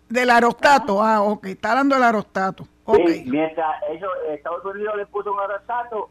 [0.09, 1.01] del aerostato.
[1.01, 1.47] Ah, ok.
[1.47, 2.67] Está hablando del.
[3.07, 6.11] Sí, mientras ellos, Estados Unidos le puso un aerostato,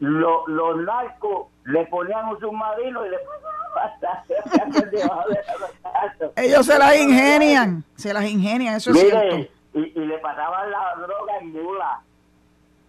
[0.00, 3.16] lo- los narcos le ponían un submarino y le
[6.36, 7.84] Ellos se las ingenian.
[7.96, 9.52] Se las ingenian, eso es Mire, cierto.
[9.74, 12.00] y, y le pasaban la droga en mula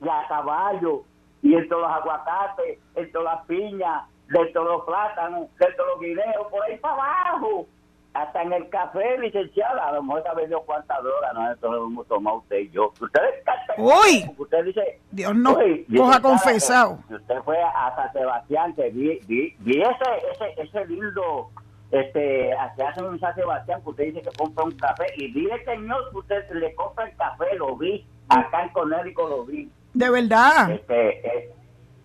[0.04, 1.04] y a caballo
[1.42, 5.90] y en todos los aguacates, en todas las piñas, de todos los plátanos, de todos
[5.94, 7.68] los guineos, por ahí para abajo.
[8.14, 12.08] Hasta en el café, licenciada, a lo mejor Dios cuántas drogas, no, eso lo hemos
[12.08, 12.92] tomado usted y yo.
[13.00, 14.30] Ustedes cantan, Uy.
[14.38, 17.00] Usted dice, Dios no coja licenciada, confesado.
[17.10, 19.92] Usted fue a San Sebastián, que vi, vi, vi ese,
[20.34, 21.50] ese, ese lindo,
[21.92, 25.50] este, que hacen en San Sebastián, que usted dice que compra un café, y vi
[25.50, 29.70] el señor que usted le compra el café, lo vi, acá en Conérico lo vi.
[29.94, 30.72] De verdad.
[30.72, 31.54] Este, eh,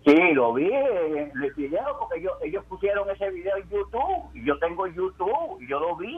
[0.07, 4.43] sí, lo vi en el video, porque ellos, ellos pusieron ese video en YouTube, y
[4.45, 6.17] yo tengo YouTube, y yo lo vi.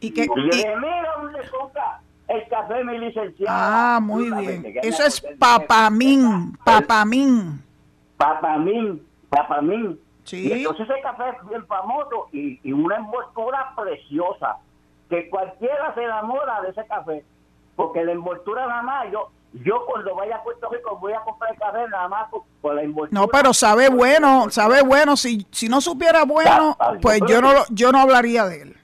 [0.00, 3.96] Y que, Y yo y- dije, mira dónde compra el café mi licenciada.
[3.96, 4.64] ah, muy bien.
[4.82, 7.62] Eso es papamín, papamín.
[8.16, 10.00] Papamín, papamín.
[10.24, 10.48] Sí.
[10.48, 14.56] Y entonces ese café es bien famoso y, y una envoltura preciosa,
[15.08, 17.24] que cualquiera se enamora de ese café,
[17.76, 19.30] porque la envoltura nada más, yo
[19.64, 22.74] yo cuando vaya a Puerto Rico voy a comprar el café nada más por, por
[22.74, 23.20] la envoltura.
[23.20, 25.16] No, pero sabe bueno, sabe bueno.
[25.16, 28.76] Si, si no supiera bueno, Ah, pues yo yo no, yo no hablaría de él.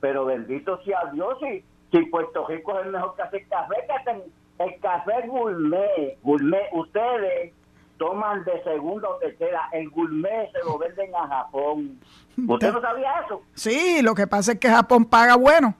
[0.00, 3.92] Pero bendito sea Dios, si, si Puerto Rico es el mejor que hace café, que
[3.92, 4.22] hacen
[4.58, 7.52] el café gourmet, gourmet, ustedes
[7.96, 11.98] toman de segunda o tercera, el gourmet se lo venden a Japón.
[12.46, 13.42] ¿Usted no sabía eso?
[13.54, 15.74] Sí, lo que pasa es que Japón paga bueno.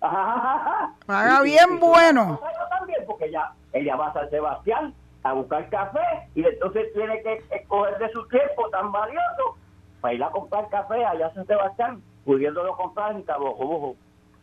[0.00, 2.40] Paga bien bueno.
[2.70, 6.00] También, porque ella, ella va a San Sebastián a buscar café
[6.34, 9.56] y entonces tiene que escoger de su tiempo tan valioso
[10.00, 13.96] para ir a comprar café allá a San Sebastián, pudiéndolo comprar en Cabo Rojo.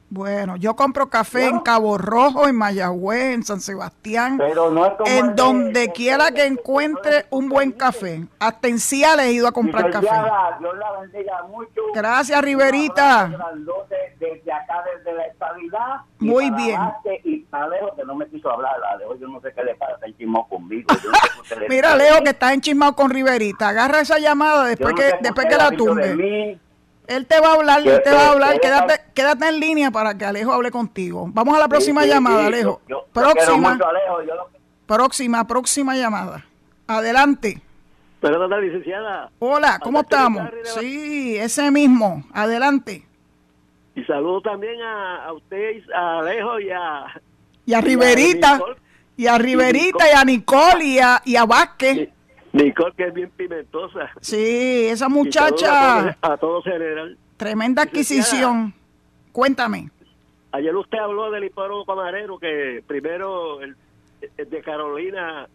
[0.09, 1.59] Bueno, yo compro café en.
[1.59, 5.91] Cabo Rojo, en Mayagüez, en San Sebastián, Pero no es como el en de- donde
[5.91, 8.25] quiera que encuentre un buen café.
[8.39, 10.05] Hasta en Ciales he ido a comprar café.
[10.05, 11.81] Licenciada, Dios la bendiga mucho.
[11.93, 13.29] Gracias, Riverita.
[14.19, 15.97] Desde acá, desde la estabilidad.
[16.19, 16.79] Muy bien.
[17.23, 17.45] Y
[17.95, 18.73] que no me quiso hablar.
[18.93, 20.87] Alejo, yo no sé qué le pasa, está enchismado conmigo.
[21.03, 21.95] Yo no sé Mira.
[21.95, 23.69] Leo, que está enchismado con Riverita.
[23.69, 26.59] Agarra esa llamada después no sé que después que la tumbe.
[27.07, 28.59] Él te va a hablar, Que- él te va a hablar.
[28.59, 31.29] Quédate, quédate en línea para que Alejo hable contigo.
[31.33, 32.81] Vamos a la próxima Sí, llamada, sí, Alejo.
[32.87, 34.49] yo- yo- yo próxima, mucho a Alejo, yo lo-
[34.85, 36.45] próxima, próxima llamada.
[36.87, 37.61] Adelante.
[38.19, 39.29] Perdona, licenciada.
[39.39, 40.49] Hola, ¿cómo estamos?
[40.79, 42.23] Sí, ese mismo.
[42.33, 43.05] Adelante.
[43.95, 47.05] Y saludo también a, a usted, a Alejo y a,
[47.65, 48.59] Y a Y a Riverita.
[49.17, 52.09] Y a Riverita y a Nicole y a, y a Vázquez.
[52.53, 54.09] Nicole, que es bien pimentosa.
[54.21, 57.17] Sí, esa muchacha, A todos general.
[57.37, 58.73] tremenda adquisición.
[59.31, 59.89] Cuéntame.
[60.51, 63.75] Ayer usted habló del hipódromo camarero, que primero el,
[64.37, 65.47] el de Carolina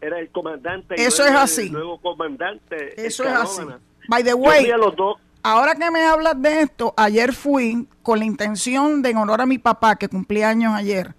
[0.00, 0.94] era el comandante.
[0.94, 1.70] Eso es el así.
[1.70, 2.94] nuevo comandante.
[3.04, 3.62] Eso es así.
[4.08, 5.16] By the way, fui a los dos.
[5.42, 9.46] ahora que me hablas de esto, ayer fui con la intención de en honor a
[9.46, 11.14] mi papá, que cumplía años ayer,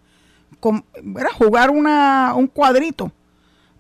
[0.60, 0.84] con,
[1.20, 3.12] era jugar una, un cuadrito.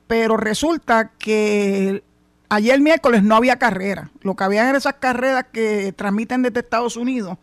[0.07, 2.01] Pero resulta que
[2.49, 4.09] ayer miércoles no había carrera.
[4.21, 7.37] Lo que había eran esas carreras que transmiten desde Estados Unidos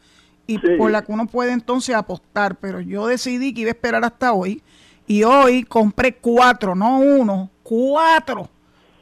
[0.46, 0.66] y Sí.
[0.79, 2.57] por la que uno puede entonces apostar.
[2.57, 4.62] Pero yo decidí que iba a esperar hasta hoy.
[5.07, 8.48] Y hoy compré cuatro, no uno, cuatro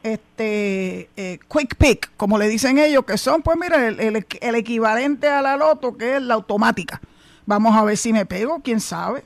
[0.03, 4.55] este eh, quick pick, como le dicen ellos, que son, pues mira, el, el- el
[4.55, 6.99] equivalente a la loto, que es la automática.
[7.45, 9.23] Vamos a ver si me pego, quién sabe.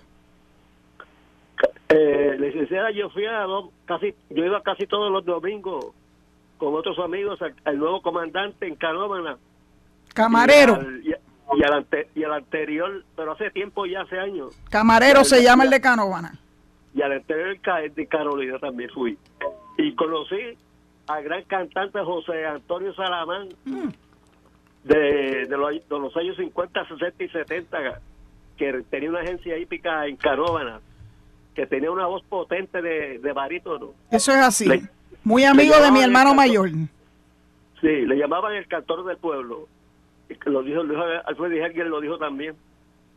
[1.89, 5.93] Eh, licenciada, yo fui a dos- casi, yo iba casi todos los domingos
[6.57, 9.37] con otros amigos al, al nuevo comandante en Canóvana.
[10.13, 14.19] Camarero, Y al, y- y al ante- y al anterior, pero hace tiempo ya, hace
[14.19, 14.49] años.
[14.69, 16.33] camarero se llama el de Canovana.
[16.93, 17.57] Y al anterior
[17.95, 19.17] de Carolina también fui.
[19.77, 20.57] Y conocí
[21.07, 23.47] al gran cantante José Antonio Salamán
[24.83, 28.01] de, de, los, de los años 50, 60 y 70,
[28.57, 30.79] que tenía una agencia hípica en Canóvana,
[31.57, 33.93] que tenía una voz potente de, de barítono.
[34.11, 34.65] Eso es así.
[34.67, 34.83] Le-
[35.23, 36.69] Muy amigo de mi hermano mayor.
[37.81, 39.67] Sí, le llamaban el cantor del pueblo.
[40.45, 42.55] Lo dijo, lo dijo Alfredo Díaz, lo dijo también.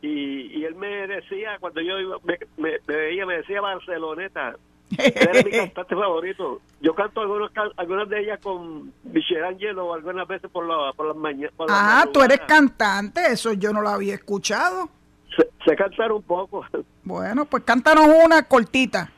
[0.01, 4.55] Y, y él me decía, cuando yo iba- me, me- me veía, me decía Barceloneta.
[4.97, 6.61] Él era mi cantante favorito.
[6.81, 11.53] Yo canto algunos, algunas de ellas con Michelangelo algunas veces por, la, por las mañanas.
[11.69, 14.89] Ah, tú eres cantante, eso yo no lo había escuchado.
[15.37, 16.65] Sé, sé cantar un poco.
[17.03, 19.09] Bueno, pues cántanos una cortita.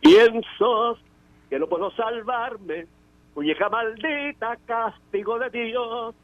[0.00, 0.98] Pienso
[1.48, 2.86] que no puedo salvarme,
[3.34, 6.14] muñeca maldita, castigo de Dios,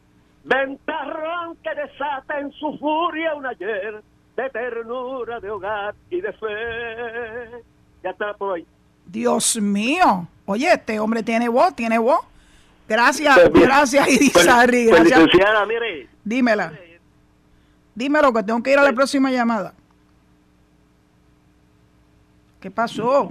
[0.44, 4.02] ventarrón que desata en su furia un ayer
[4.36, 7.64] de ternura, de hogar y de fe.
[8.02, 8.66] Ya está por ahí.
[9.06, 10.26] Dios mío.
[10.46, 12.20] Oye, este hombre tiene voz, tiene voz.
[12.88, 14.88] Gracias, Pues gracias, Irizarry.
[14.88, 15.20] Pues, Gracias.
[15.24, 16.72] licenciada, mire, Dímela.
[17.94, 19.72] Dímelo, que tengo que ir a la próxima llamada.
[22.60, 23.30] ¿Qué pasó?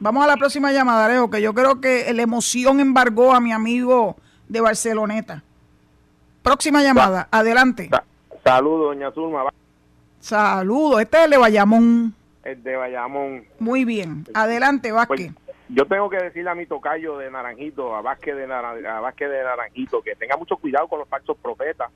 [0.00, 3.52] Vamos a la próxima llamada, Alejo, que yo creo que la emoción embargó a mi
[3.52, 4.16] amigo
[4.48, 5.42] de Barceloneta.
[6.42, 7.90] Próxima llamada, adelante.
[8.44, 9.44] Saludos, doña Zulma.
[10.20, 12.14] Saludos, este es el de Bayamón.
[12.44, 13.44] El de Bayamón.
[13.58, 15.32] Muy bien, adelante, Vázquez.
[15.34, 19.30] Pues, yo tengo que decirle a mi tocayo de Naranjito, a Vázquez de, a Vázquez
[19.30, 21.90] de Naranjito, que tenga mucho cuidado con los falsos profetas.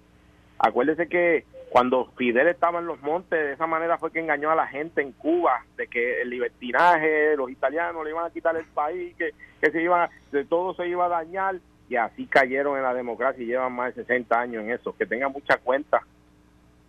[0.58, 4.54] Acuérdese que cuando Fidel estaba en los montes, de esa manera fue que engañó a
[4.54, 8.66] la gente en Cuba, de que el libertinaje, los italianos le iban a quitar el
[8.66, 12.82] país, que, que se iba, de todo se iba a dañar, y así cayeron en
[12.82, 14.94] la democracia y llevan más de 60 años en eso.
[14.94, 16.02] Que tenga mucha cuenta.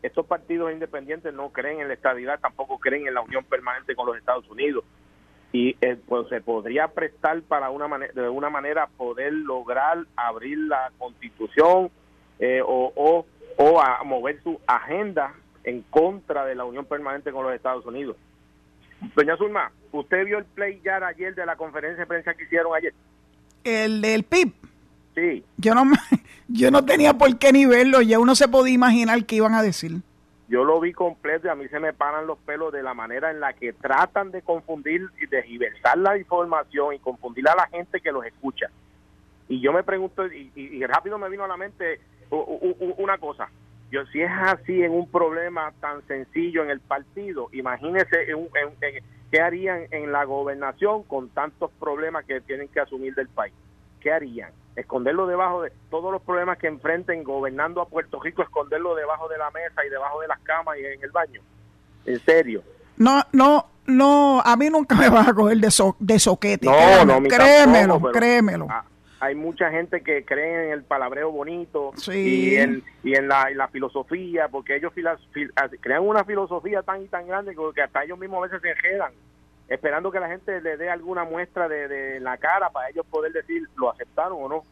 [0.01, 4.05] Estos partidos independientes no creen en la estabilidad, tampoco creen en la unión permanente con
[4.05, 4.83] los Estados Unidos
[5.53, 10.91] y eh, pues se podría prestar para una de una manera poder lograr abrir la
[10.97, 11.91] constitución
[12.39, 13.25] eh, o,
[13.57, 15.33] o, a mover su agenda
[15.63, 18.17] en contra de la unión permanente con los Estados Unidos.
[19.15, 22.75] Doña Zulma, ¿usted vio el play ya ayer de la conferencia de prensa que hicieron
[22.75, 22.93] ayer?
[23.63, 24.53] El del PIB.
[25.15, 25.43] Sí.
[25.57, 25.83] Yo no,
[26.47, 29.61] yo no tenía por qué ni verlo, ya uno se podía imaginar qué iban a
[29.61, 30.01] decir
[30.53, 33.31] yo lo vi completo y a mí se me paran los pelos de la manera
[33.31, 37.65] en la que tratan de confundir y de diversar la información y confundir a la
[37.69, 38.69] gente que los escucha.
[39.49, 41.99] Y yo me pregunto, y, rápido me vino a la mente
[42.97, 43.49] una cosa,
[43.91, 48.49] yo si es así en un problema tan sencillo en el partido, imagínese en,
[49.31, 53.53] qué harían en la gobernación con tantos problemas que tienen que asumir del país.
[53.99, 54.51] ¿Qué harían?
[54.75, 59.37] esconderlo debajo de todos los problemas que enfrenten gobernando a Puerto Rico, esconderlo debajo de
[59.37, 61.41] la mesa y debajo de las camas y en el baño.
[62.05, 62.63] En serio.
[62.97, 65.69] No, no, no, a mí nunca me vas a coger de,
[65.99, 66.65] de soquete.
[66.65, 68.67] No, no, créemelo, créemelo.
[69.23, 73.69] Hay mucha gente que cree en el palabreo bonito y en, y en la, la
[73.69, 74.91] filosofía, porque ellos
[75.79, 79.13] crean una filosofía tan y tan grande que hasta ellos mismos a veces se enredan
[79.69, 83.63] esperando que la gente le dé alguna muestra de, la cara para ellos poder decir
[83.77, 84.63] lo aceptaron o no.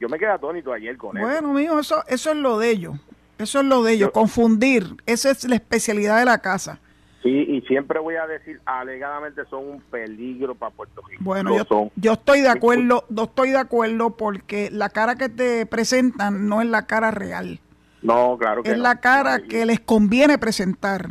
[0.00, 1.26] Yo me quedé atónito ayer con eso.
[1.26, 2.94] Bueno, mío, eso, eso es lo de ellos.
[3.38, 4.84] Eso es lo de ellos, confundir.
[5.04, 6.78] Esa es la especialidad de la casa.
[7.22, 11.22] Sí, y siempre voy a decir, alegadamente son un peligro para Puerto Rico.
[11.22, 15.64] Bueno, yo, yo, estoy de acuerdo, no estoy de acuerdo porque la cara que te
[15.66, 17.60] presentan no es la cara real.
[18.02, 21.10] No, claro que Es la cara que les conviene presentar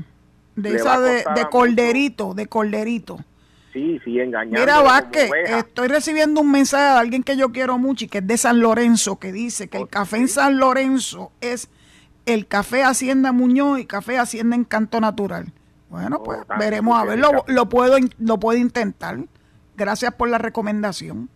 [0.57, 3.19] de esa de, de corderito, de corderito.
[3.71, 4.59] Sí, sí, engañando.
[4.59, 8.27] Mira, Vázquez, estoy recibiendo un mensaje de alguien que yo quiero mucho y que es
[8.27, 11.69] de San Lorenzo, que dice que el café en San Lorenzo es
[12.25, 15.45] el café Hacienda Muñoz y café Hacienda Encanto Natural.
[15.91, 19.17] Bueno, oh, pues veremos a ver, lo, lo, puedo, lo puedo intentar.
[19.75, 21.29] Gracias por la recomendación.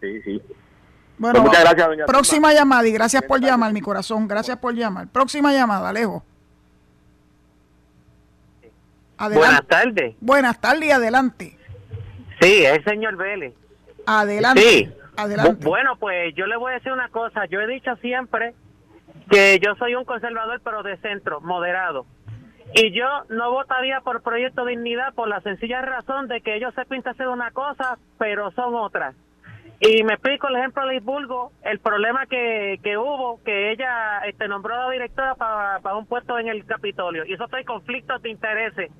[0.00, 0.40] Sí, sí.
[1.18, 4.28] Bueno, pues muchas gracias, doña próxima llamada y gracias por llamar, mi corazón.
[4.28, 5.08] Gracias por llamar.
[5.08, 6.24] Próxima llamada, Alejo.
[9.18, 10.14] Buenas tardes.
[10.20, 11.58] Buenas tardes y adelante.
[12.40, 13.54] Sí, es el señor Vélez.
[14.06, 14.60] Adelante.
[14.60, 14.92] Sí.
[15.16, 15.66] Adelante.
[15.66, 17.46] Bueno, pues yo le voy a decir una cosa.
[17.46, 18.54] Yo he dicho siempre
[19.30, 22.06] que yo soy un conservador, pero de centro, moderado.
[22.74, 26.84] Y yo no votaría por Proyecto Dignidad por la sencilla razón de que ellos se
[26.84, 29.14] pintan hacer una cosa, pero son otras.
[29.78, 34.48] Y me explico el ejemplo de Isburgo, el problema que, que hubo, que ella este,
[34.48, 37.26] nombró a la directora para, un puesto en el Capitolio.
[37.26, 38.90] Y eso está en conflicto de intereses.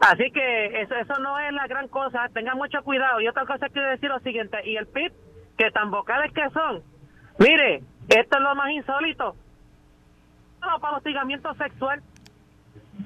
[0.00, 3.20] Así que eso, eso no es la gran cosa, tengan mucho cuidado.
[3.20, 5.12] Y otra cosa quiero decir lo siguiente, y el PIB,
[5.58, 6.82] que tan vocales que son,
[7.38, 9.34] mire, esto es lo más insólito,
[10.60, 12.02] para hostigamiento sexual.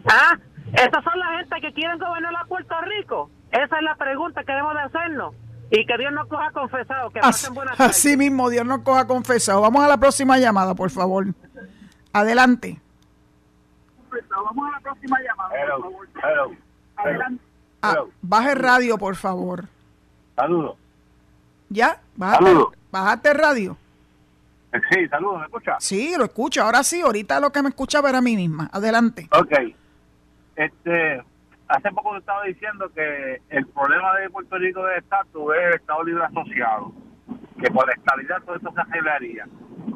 [0.07, 0.39] Ah,
[0.73, 3.31] estas son la gente que quieren gobernar a Puerto Rico.
[3.51, 5.35] Esa es la pregunta que debemos de hacernos.
[5.71, 7.11] Y que Dios nos coja confesado.
[7.11, 7.47] Que así,
[7.79, 9.61] así mismo, Dios nos coja confesado.
[9.61, 11.27] Vamos a la próxima llamada, por favor.
[12.13, 12.81] Adelante.
[14.31, 16.57] Vamos a la próxima llamada, por favor.
[17.83, 19.65] Ah, baje radio, por favor.
[20.37, 20.77] Saludos.
[21.69, 22.01] ¿Ya?
[22.17, 22.57] Bájate,
[22.91, 23.77] bájate radio.
[24.91, 25.77] Sí, saludos, ¿me escucha?
[25.81, 26.63] Sí, lo escucho.
[26.63, 28.71] Ahora sí, ahorita lo que me escuchaba era a mí misma.
[28.73, 29.29] Adelante.
[29.33, 29.53] Ok.
[30.57, 31.23] Este,
[31.69, 36.05] hace poco estaba diciendo que el problema de Puerto Rico de estatus es el Estado
[36.05, 36.93] Libre Asociado.
[37.61, 39.47] Que por la estabilidad todo esto se arreglaría.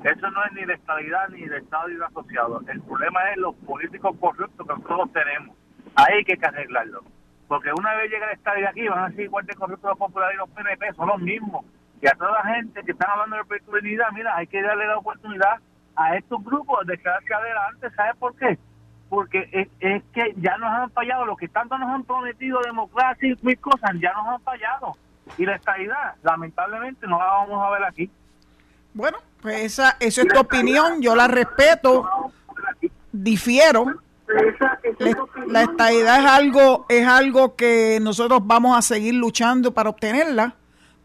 [0.03, 2.61] Eso no es ni la estabilidad ni el Estado Libre Asociado.
[2.67, 5.57] El problema es los políticos corruptos que todos tenemos
[5.97, 7.03] Ahí hay que arreglarlo.
[7.47, 10.35] Porque una vez llega el estadio aquí, van a ser igual de corruptos los populares
[10.35, 11.65] y los PNP, son los mismos.
[12.05, 14.99] Y a toda la gente que están hablando de oportunidad, mira, hay que darle la
[14.99, 15.59] oportunidad
[15.97, 17.91] a estos grupos de quedarse adelante.
[17.97, 18.59] ¿Sabes por qué?
[19.09, 23.39] Porque es, que ya nos han fallado, lo que tanto nos han prometido democracia y
[23.41, 24.93] mil cosas, ya nos han fallado.
[25.39, 28.11] Y la estabilidad, lamentablemente, no la vamos a ver aquí.
[28.93, 32.07] Bueno, pues esa, esa es tu opinión, yo la respeto,
[33.13, 33.87] difiero
[35.47, 40.55] La estadidad es algo, es algo que nosotros vamos a seguir luchando para obtenerla,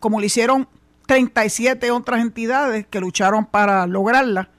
[0.02, 0.68] como lo hicieron
[1.10, 4.52] 37 otras entidades que lucharon para lograrla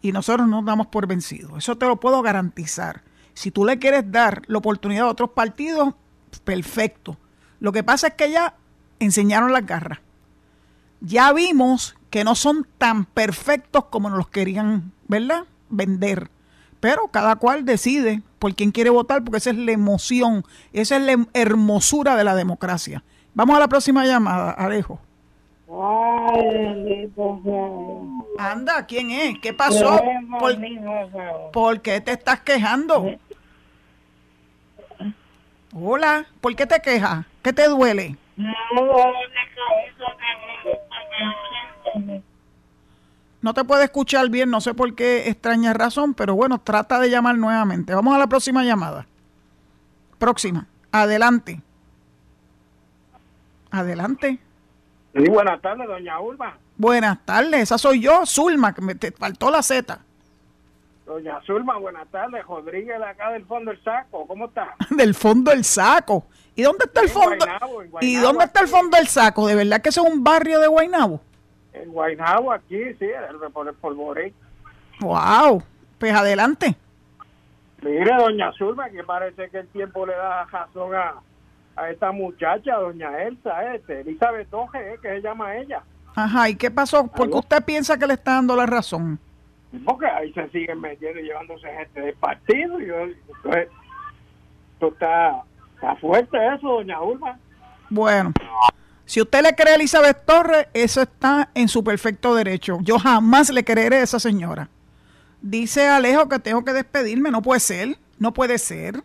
[0.00, 1.58] y nosotros nos damos por vencidos.
[1.58, 3.02] Eso te lo puedo garantizar.
[3.34, 5.92] Si tú le quieres dar la oportunidad a otros partidos,
[6.44, 7.18] perfecto.
[7.60, 8.54] Lo que pasa es que ya
[9.00, 9.98] enseñaron las garras.
[11.02, 15.44] Ya vimos que no son tan perfectos como nos los querían, ¿verdad?
[15.68, 16.30] Vender.
[16.80, 21.02] Pero cada cual decide por quién quiere votar, porque esa es la emoción, esa es
[21.02, 23.04] la hermosura de la democracia.
[23.34, 24.98] Vamos a la próxima llamada, Alejo.
[28.38, 29.38] Anda, ¿quién es?
[29.40, 29.98] ¿Qué pasó?
[30.38, 30.58] ¿Por,
[31.52, 33.06] ¿Por qué te estás quejando?
[35.74, 37.24] Hola, ¿por qué te quejas?
[37.42, 38.16] ¿Qué te duele?
[43.40, 47.08] No te puede escuchar bien, no sé por qué extraña razón, pero bueno, trata de
[47.08, 47.94] llamar nuevamente.
[47.94, 49.06] Vamos a la próxima llamada.
[50.18, 50.66] Próxima.
[50.92, 51.62] Adelante.
[53.70, 54.38] Adelante.
[55.14, 56.56] Sí, buenas tardes, doña Ulma.
[56.76, 59.98] Buenas tardes, esa soy yo, Zulma, que me te faltó la Z.
[61.04, 62.44] Doña Zulma, buenas tardes.
[62.46, 64.74] Rodríguez de acá del fondo del saco, ¿cómo está?
[64.90, 66.24] del fondo del saco.
[66.54, 67.36] ¿Y dónde está el En fondo?
[67.44, 69.46] Guaynabo, en ¿Y dónde está el fondo del saco?
[69.46, 71.20] ¿De verdad que eso es un barrio de Guaynabo?
[71.72, 73.06] En Guaynabo, aquí, sí,
[73.52, 74.34] por el polvorín.
[75.00, 75.62] Wow.
[75.98, 76.76] Pues adelante.
[77.82, 81.14] Mire, doña Zulma, que parece que el tiempo le da razón a,
[81.76, 85.82] a esta muchacha, doña Elsa, este, Elizabeth Doge, eh, que se llama ella.
[86.14, 87.06] Ajá, ¿y qué pasó?
[87.06, 89.18] ¿Por qué usted piensa que le está dando la razón?
[89.84, 92.80] Porque ahí se siguen metiendo y llevándose gente del partido.
[92.80, 93.68] Y yo, entonces,
[94.74, 95.42] esto está,
[95.74, 97.38] está fuerte eso, doña Ulma.
[97.88, 98.32] Bueno,
[99.06, 102.78] si usted le cree a Elizabeth Torres, eso está en su perfecto derecho.
[102.82, 104.68] Yo jamás le creeré a esa señora.
[105.40, 107.30] Dice Alejo que tengo que despedirme.
[107.30, 107.98] No puede ser.
[108.18, 109.02] No puede ser.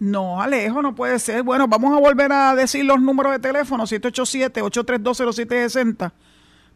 [0.00, 1.42] No, Alejo, no puede ser.
[1.42, 3.84] Bueno, vamos a volver a decir los números de teléfono.
[3.84, 6.12] 787-832-0760.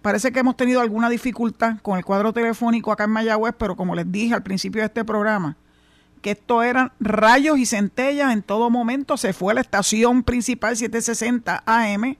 [0.03, 3.95] Parece que hemos tenido alguna dificultad con el cuadro telefónico acá en Mayagüez, pero como
[3.95, 5.57] les dije al principio de este programa,
[6.21, 9.17] que esto eran rayos y centellas en todo momento.
[9.17, 12.19] Se fue a la estación principal 760 AM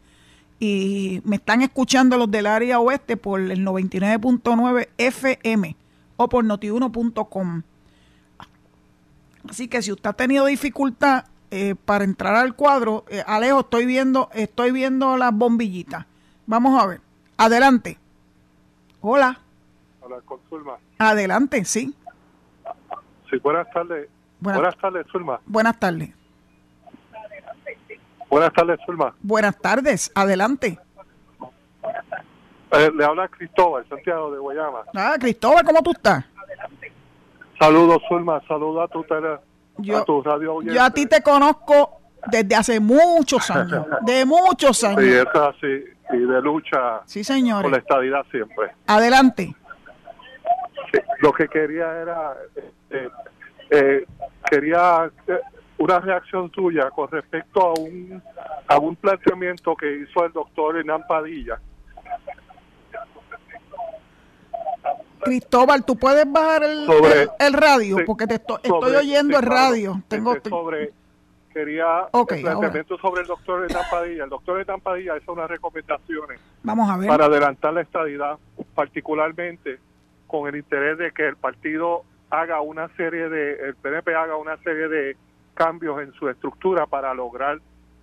[0.59, 5.77] y me están escuchando los del área oeste por el 99.9 FM
[6.17, 7.63] o por notiuno.com.
[9.49, 13.87] Así que si usted ha tenido dificultad eh, para entrar al cuadro, eh, Alejo, estoy
[13.87, 16.07] viendo, estoy viendo las bombillitas.
[16.47, 17.01] Vamos a ver.
[17.37, 17.99] Adelante.
[19.01, 19.39] Hola.
[20.01, 20.75] Hola, con Zulma.
[20.99, 21.95] Adelante, sí.
[23.31, 24.09] Sí, buenas tardes.
[24.41, 25.41] Buenas- Buenas tardes, Zulma.
[25.47, 26.11] Buenas tardes.
[28.31, 29.15] Buenas tardes, Zulma.
[29.23, 30.11] Buenas tardes.
[30.15, 30.79] Adelante.
[32.73, 34.81] Eh, le habla Cristóbal, Santiago de Guayama.
[34.95, 36.25] Ah, Cristóbal, ¿cómo tú estás?
[37.65, 38.43] Saludos, Zulma.
[38.47, 39.39] Saludos a tu, tele,
[39.79, 40.75] Yo- a tu radio oyente.
[40.75, 45.01] Yo a ti te conozco desde hace muchos años, de muchos Sí, años.
[45.03, 45.85] eso es así.
[46.13, 47.79] Y de lucha Sí, por la señores.
[47.79, 48.73] estadidad siempre.
[48.87, 49.55] Adelante.
[50.93, 52.35] Sí, Lo que quería era...
[52.91, 53.09] eh,
[53.71, 54.05] eh,
[54.51, 55.41] quería eh,
[55.79, 58.23] una reacción tuya con respecto a un,
[58.69, 61.59] a un planteamiento que hizo el doctor Hernán Padilla.
[65.25, 69.45] Cristóbal, tú puedes bajar el, Sobre- el- el radio porque te sobre- estoy oyendo el
[69.45, 70.03] radio.
[70.09, 70.91] Tengo, Este, sobre
[71.53, 74.25] quería Ok, el planteamiento sobre el doctor Hernán Padilla.
[74.25, 77.09] El doctor Hernán Padilla hizo unas recomendaciones vamos a ver.
[77.09, 78.39] para adelantar la estadidad,
[78.75, 79.79] particularmente
[80.27, 84.57] con el interés de que el partido haga una serie de, el PNP haga una
[84.59, 85.17] serie de
[85.55, 87.61] cambios en su estructura para lograr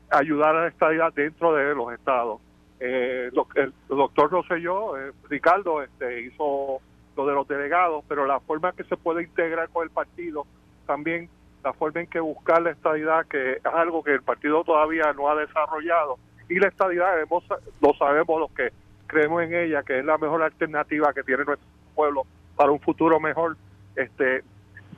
[0.10, 2.40] ayudar a la estadidad dentro de los estados.
[2.80, 6.80] Eh, lo- el doctor Rosselló, eh, Ricardo, este, hizo
[7.26, 10.46] de los delegados, pero la forma que se puede integrar con el partido,
[10.86, 11.30] también
[11.64, 15.30] la forma en que buscar la estadidad, que es algo que el partido todavía no
[15.30, 16.18] ha desarrollado,
[16.50, 17.46] y la estadidad hemos-
[17.82, 18.70] lo sabemos los que
[19.08, 22.24] creemos en ella, que es la mejor alternativa que tiene nuestro pueblo
[22.56, 23.58] para un futuro mejor.
[23.96, 24.44] Este,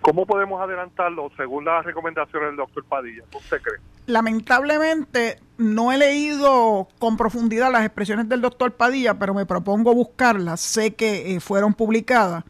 [0.04, 3.24] ¿Cómo podemos adelantarlo según las recomendaciones del doctor Padilla?
[3.32, 3.80] ¿Qué ¿Usted cree?
[4.06, 10.60] Lamentablemente no he leído con profundidad las expresiones del doctor Padilla, pero me propongo buscarlas.
[10.60, 12.43] Sé que eh, fueron publicadas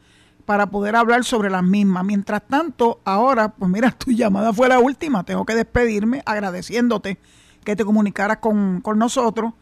[0.47, 2.03] para poder hablar sobre las mismas.
[2.03, 5.23] Mientras tanto, ahora, pues mira, tu llamada fue la última.
[5.23, 7.19] Tengo que despedirme agradeciéndote
[7.63, 9.53] que te comunicaras con, con nosotros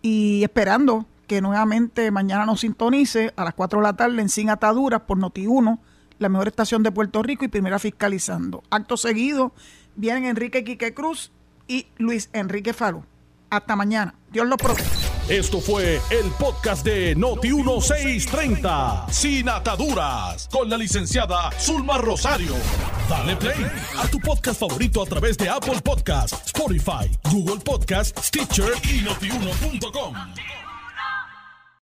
[0.00, 4.48] y esperando que nuevamente mañana nos sintonice a las 4 de la tarde en Sin
[4.48, 5.78] Ataduras por Noti1,
[6.18, 8.62] la mejor estación de Puerto Rico y primera fiscalizando.
[8.70, 9.52] Acto seguido
[9.96, 11.32] vienen Enrique Quique Cruz
[11.68, 13.04] y Luis Enrique Falú.
[13.50, 14.14] Hasta mañana.
[14.32, 14.90] Dios los proteja.
[15.28, 22.54] Esto fue el podcast de Noti1630, sin ataduras, con la licenciada Zulma Rosario.
[23.08, 28.72] Dale play a tu podcast favorito a través de Apple Podcasts, Spotify, Google Podcasts, Stitcher
[28.82, 30.14] y notiuno.com.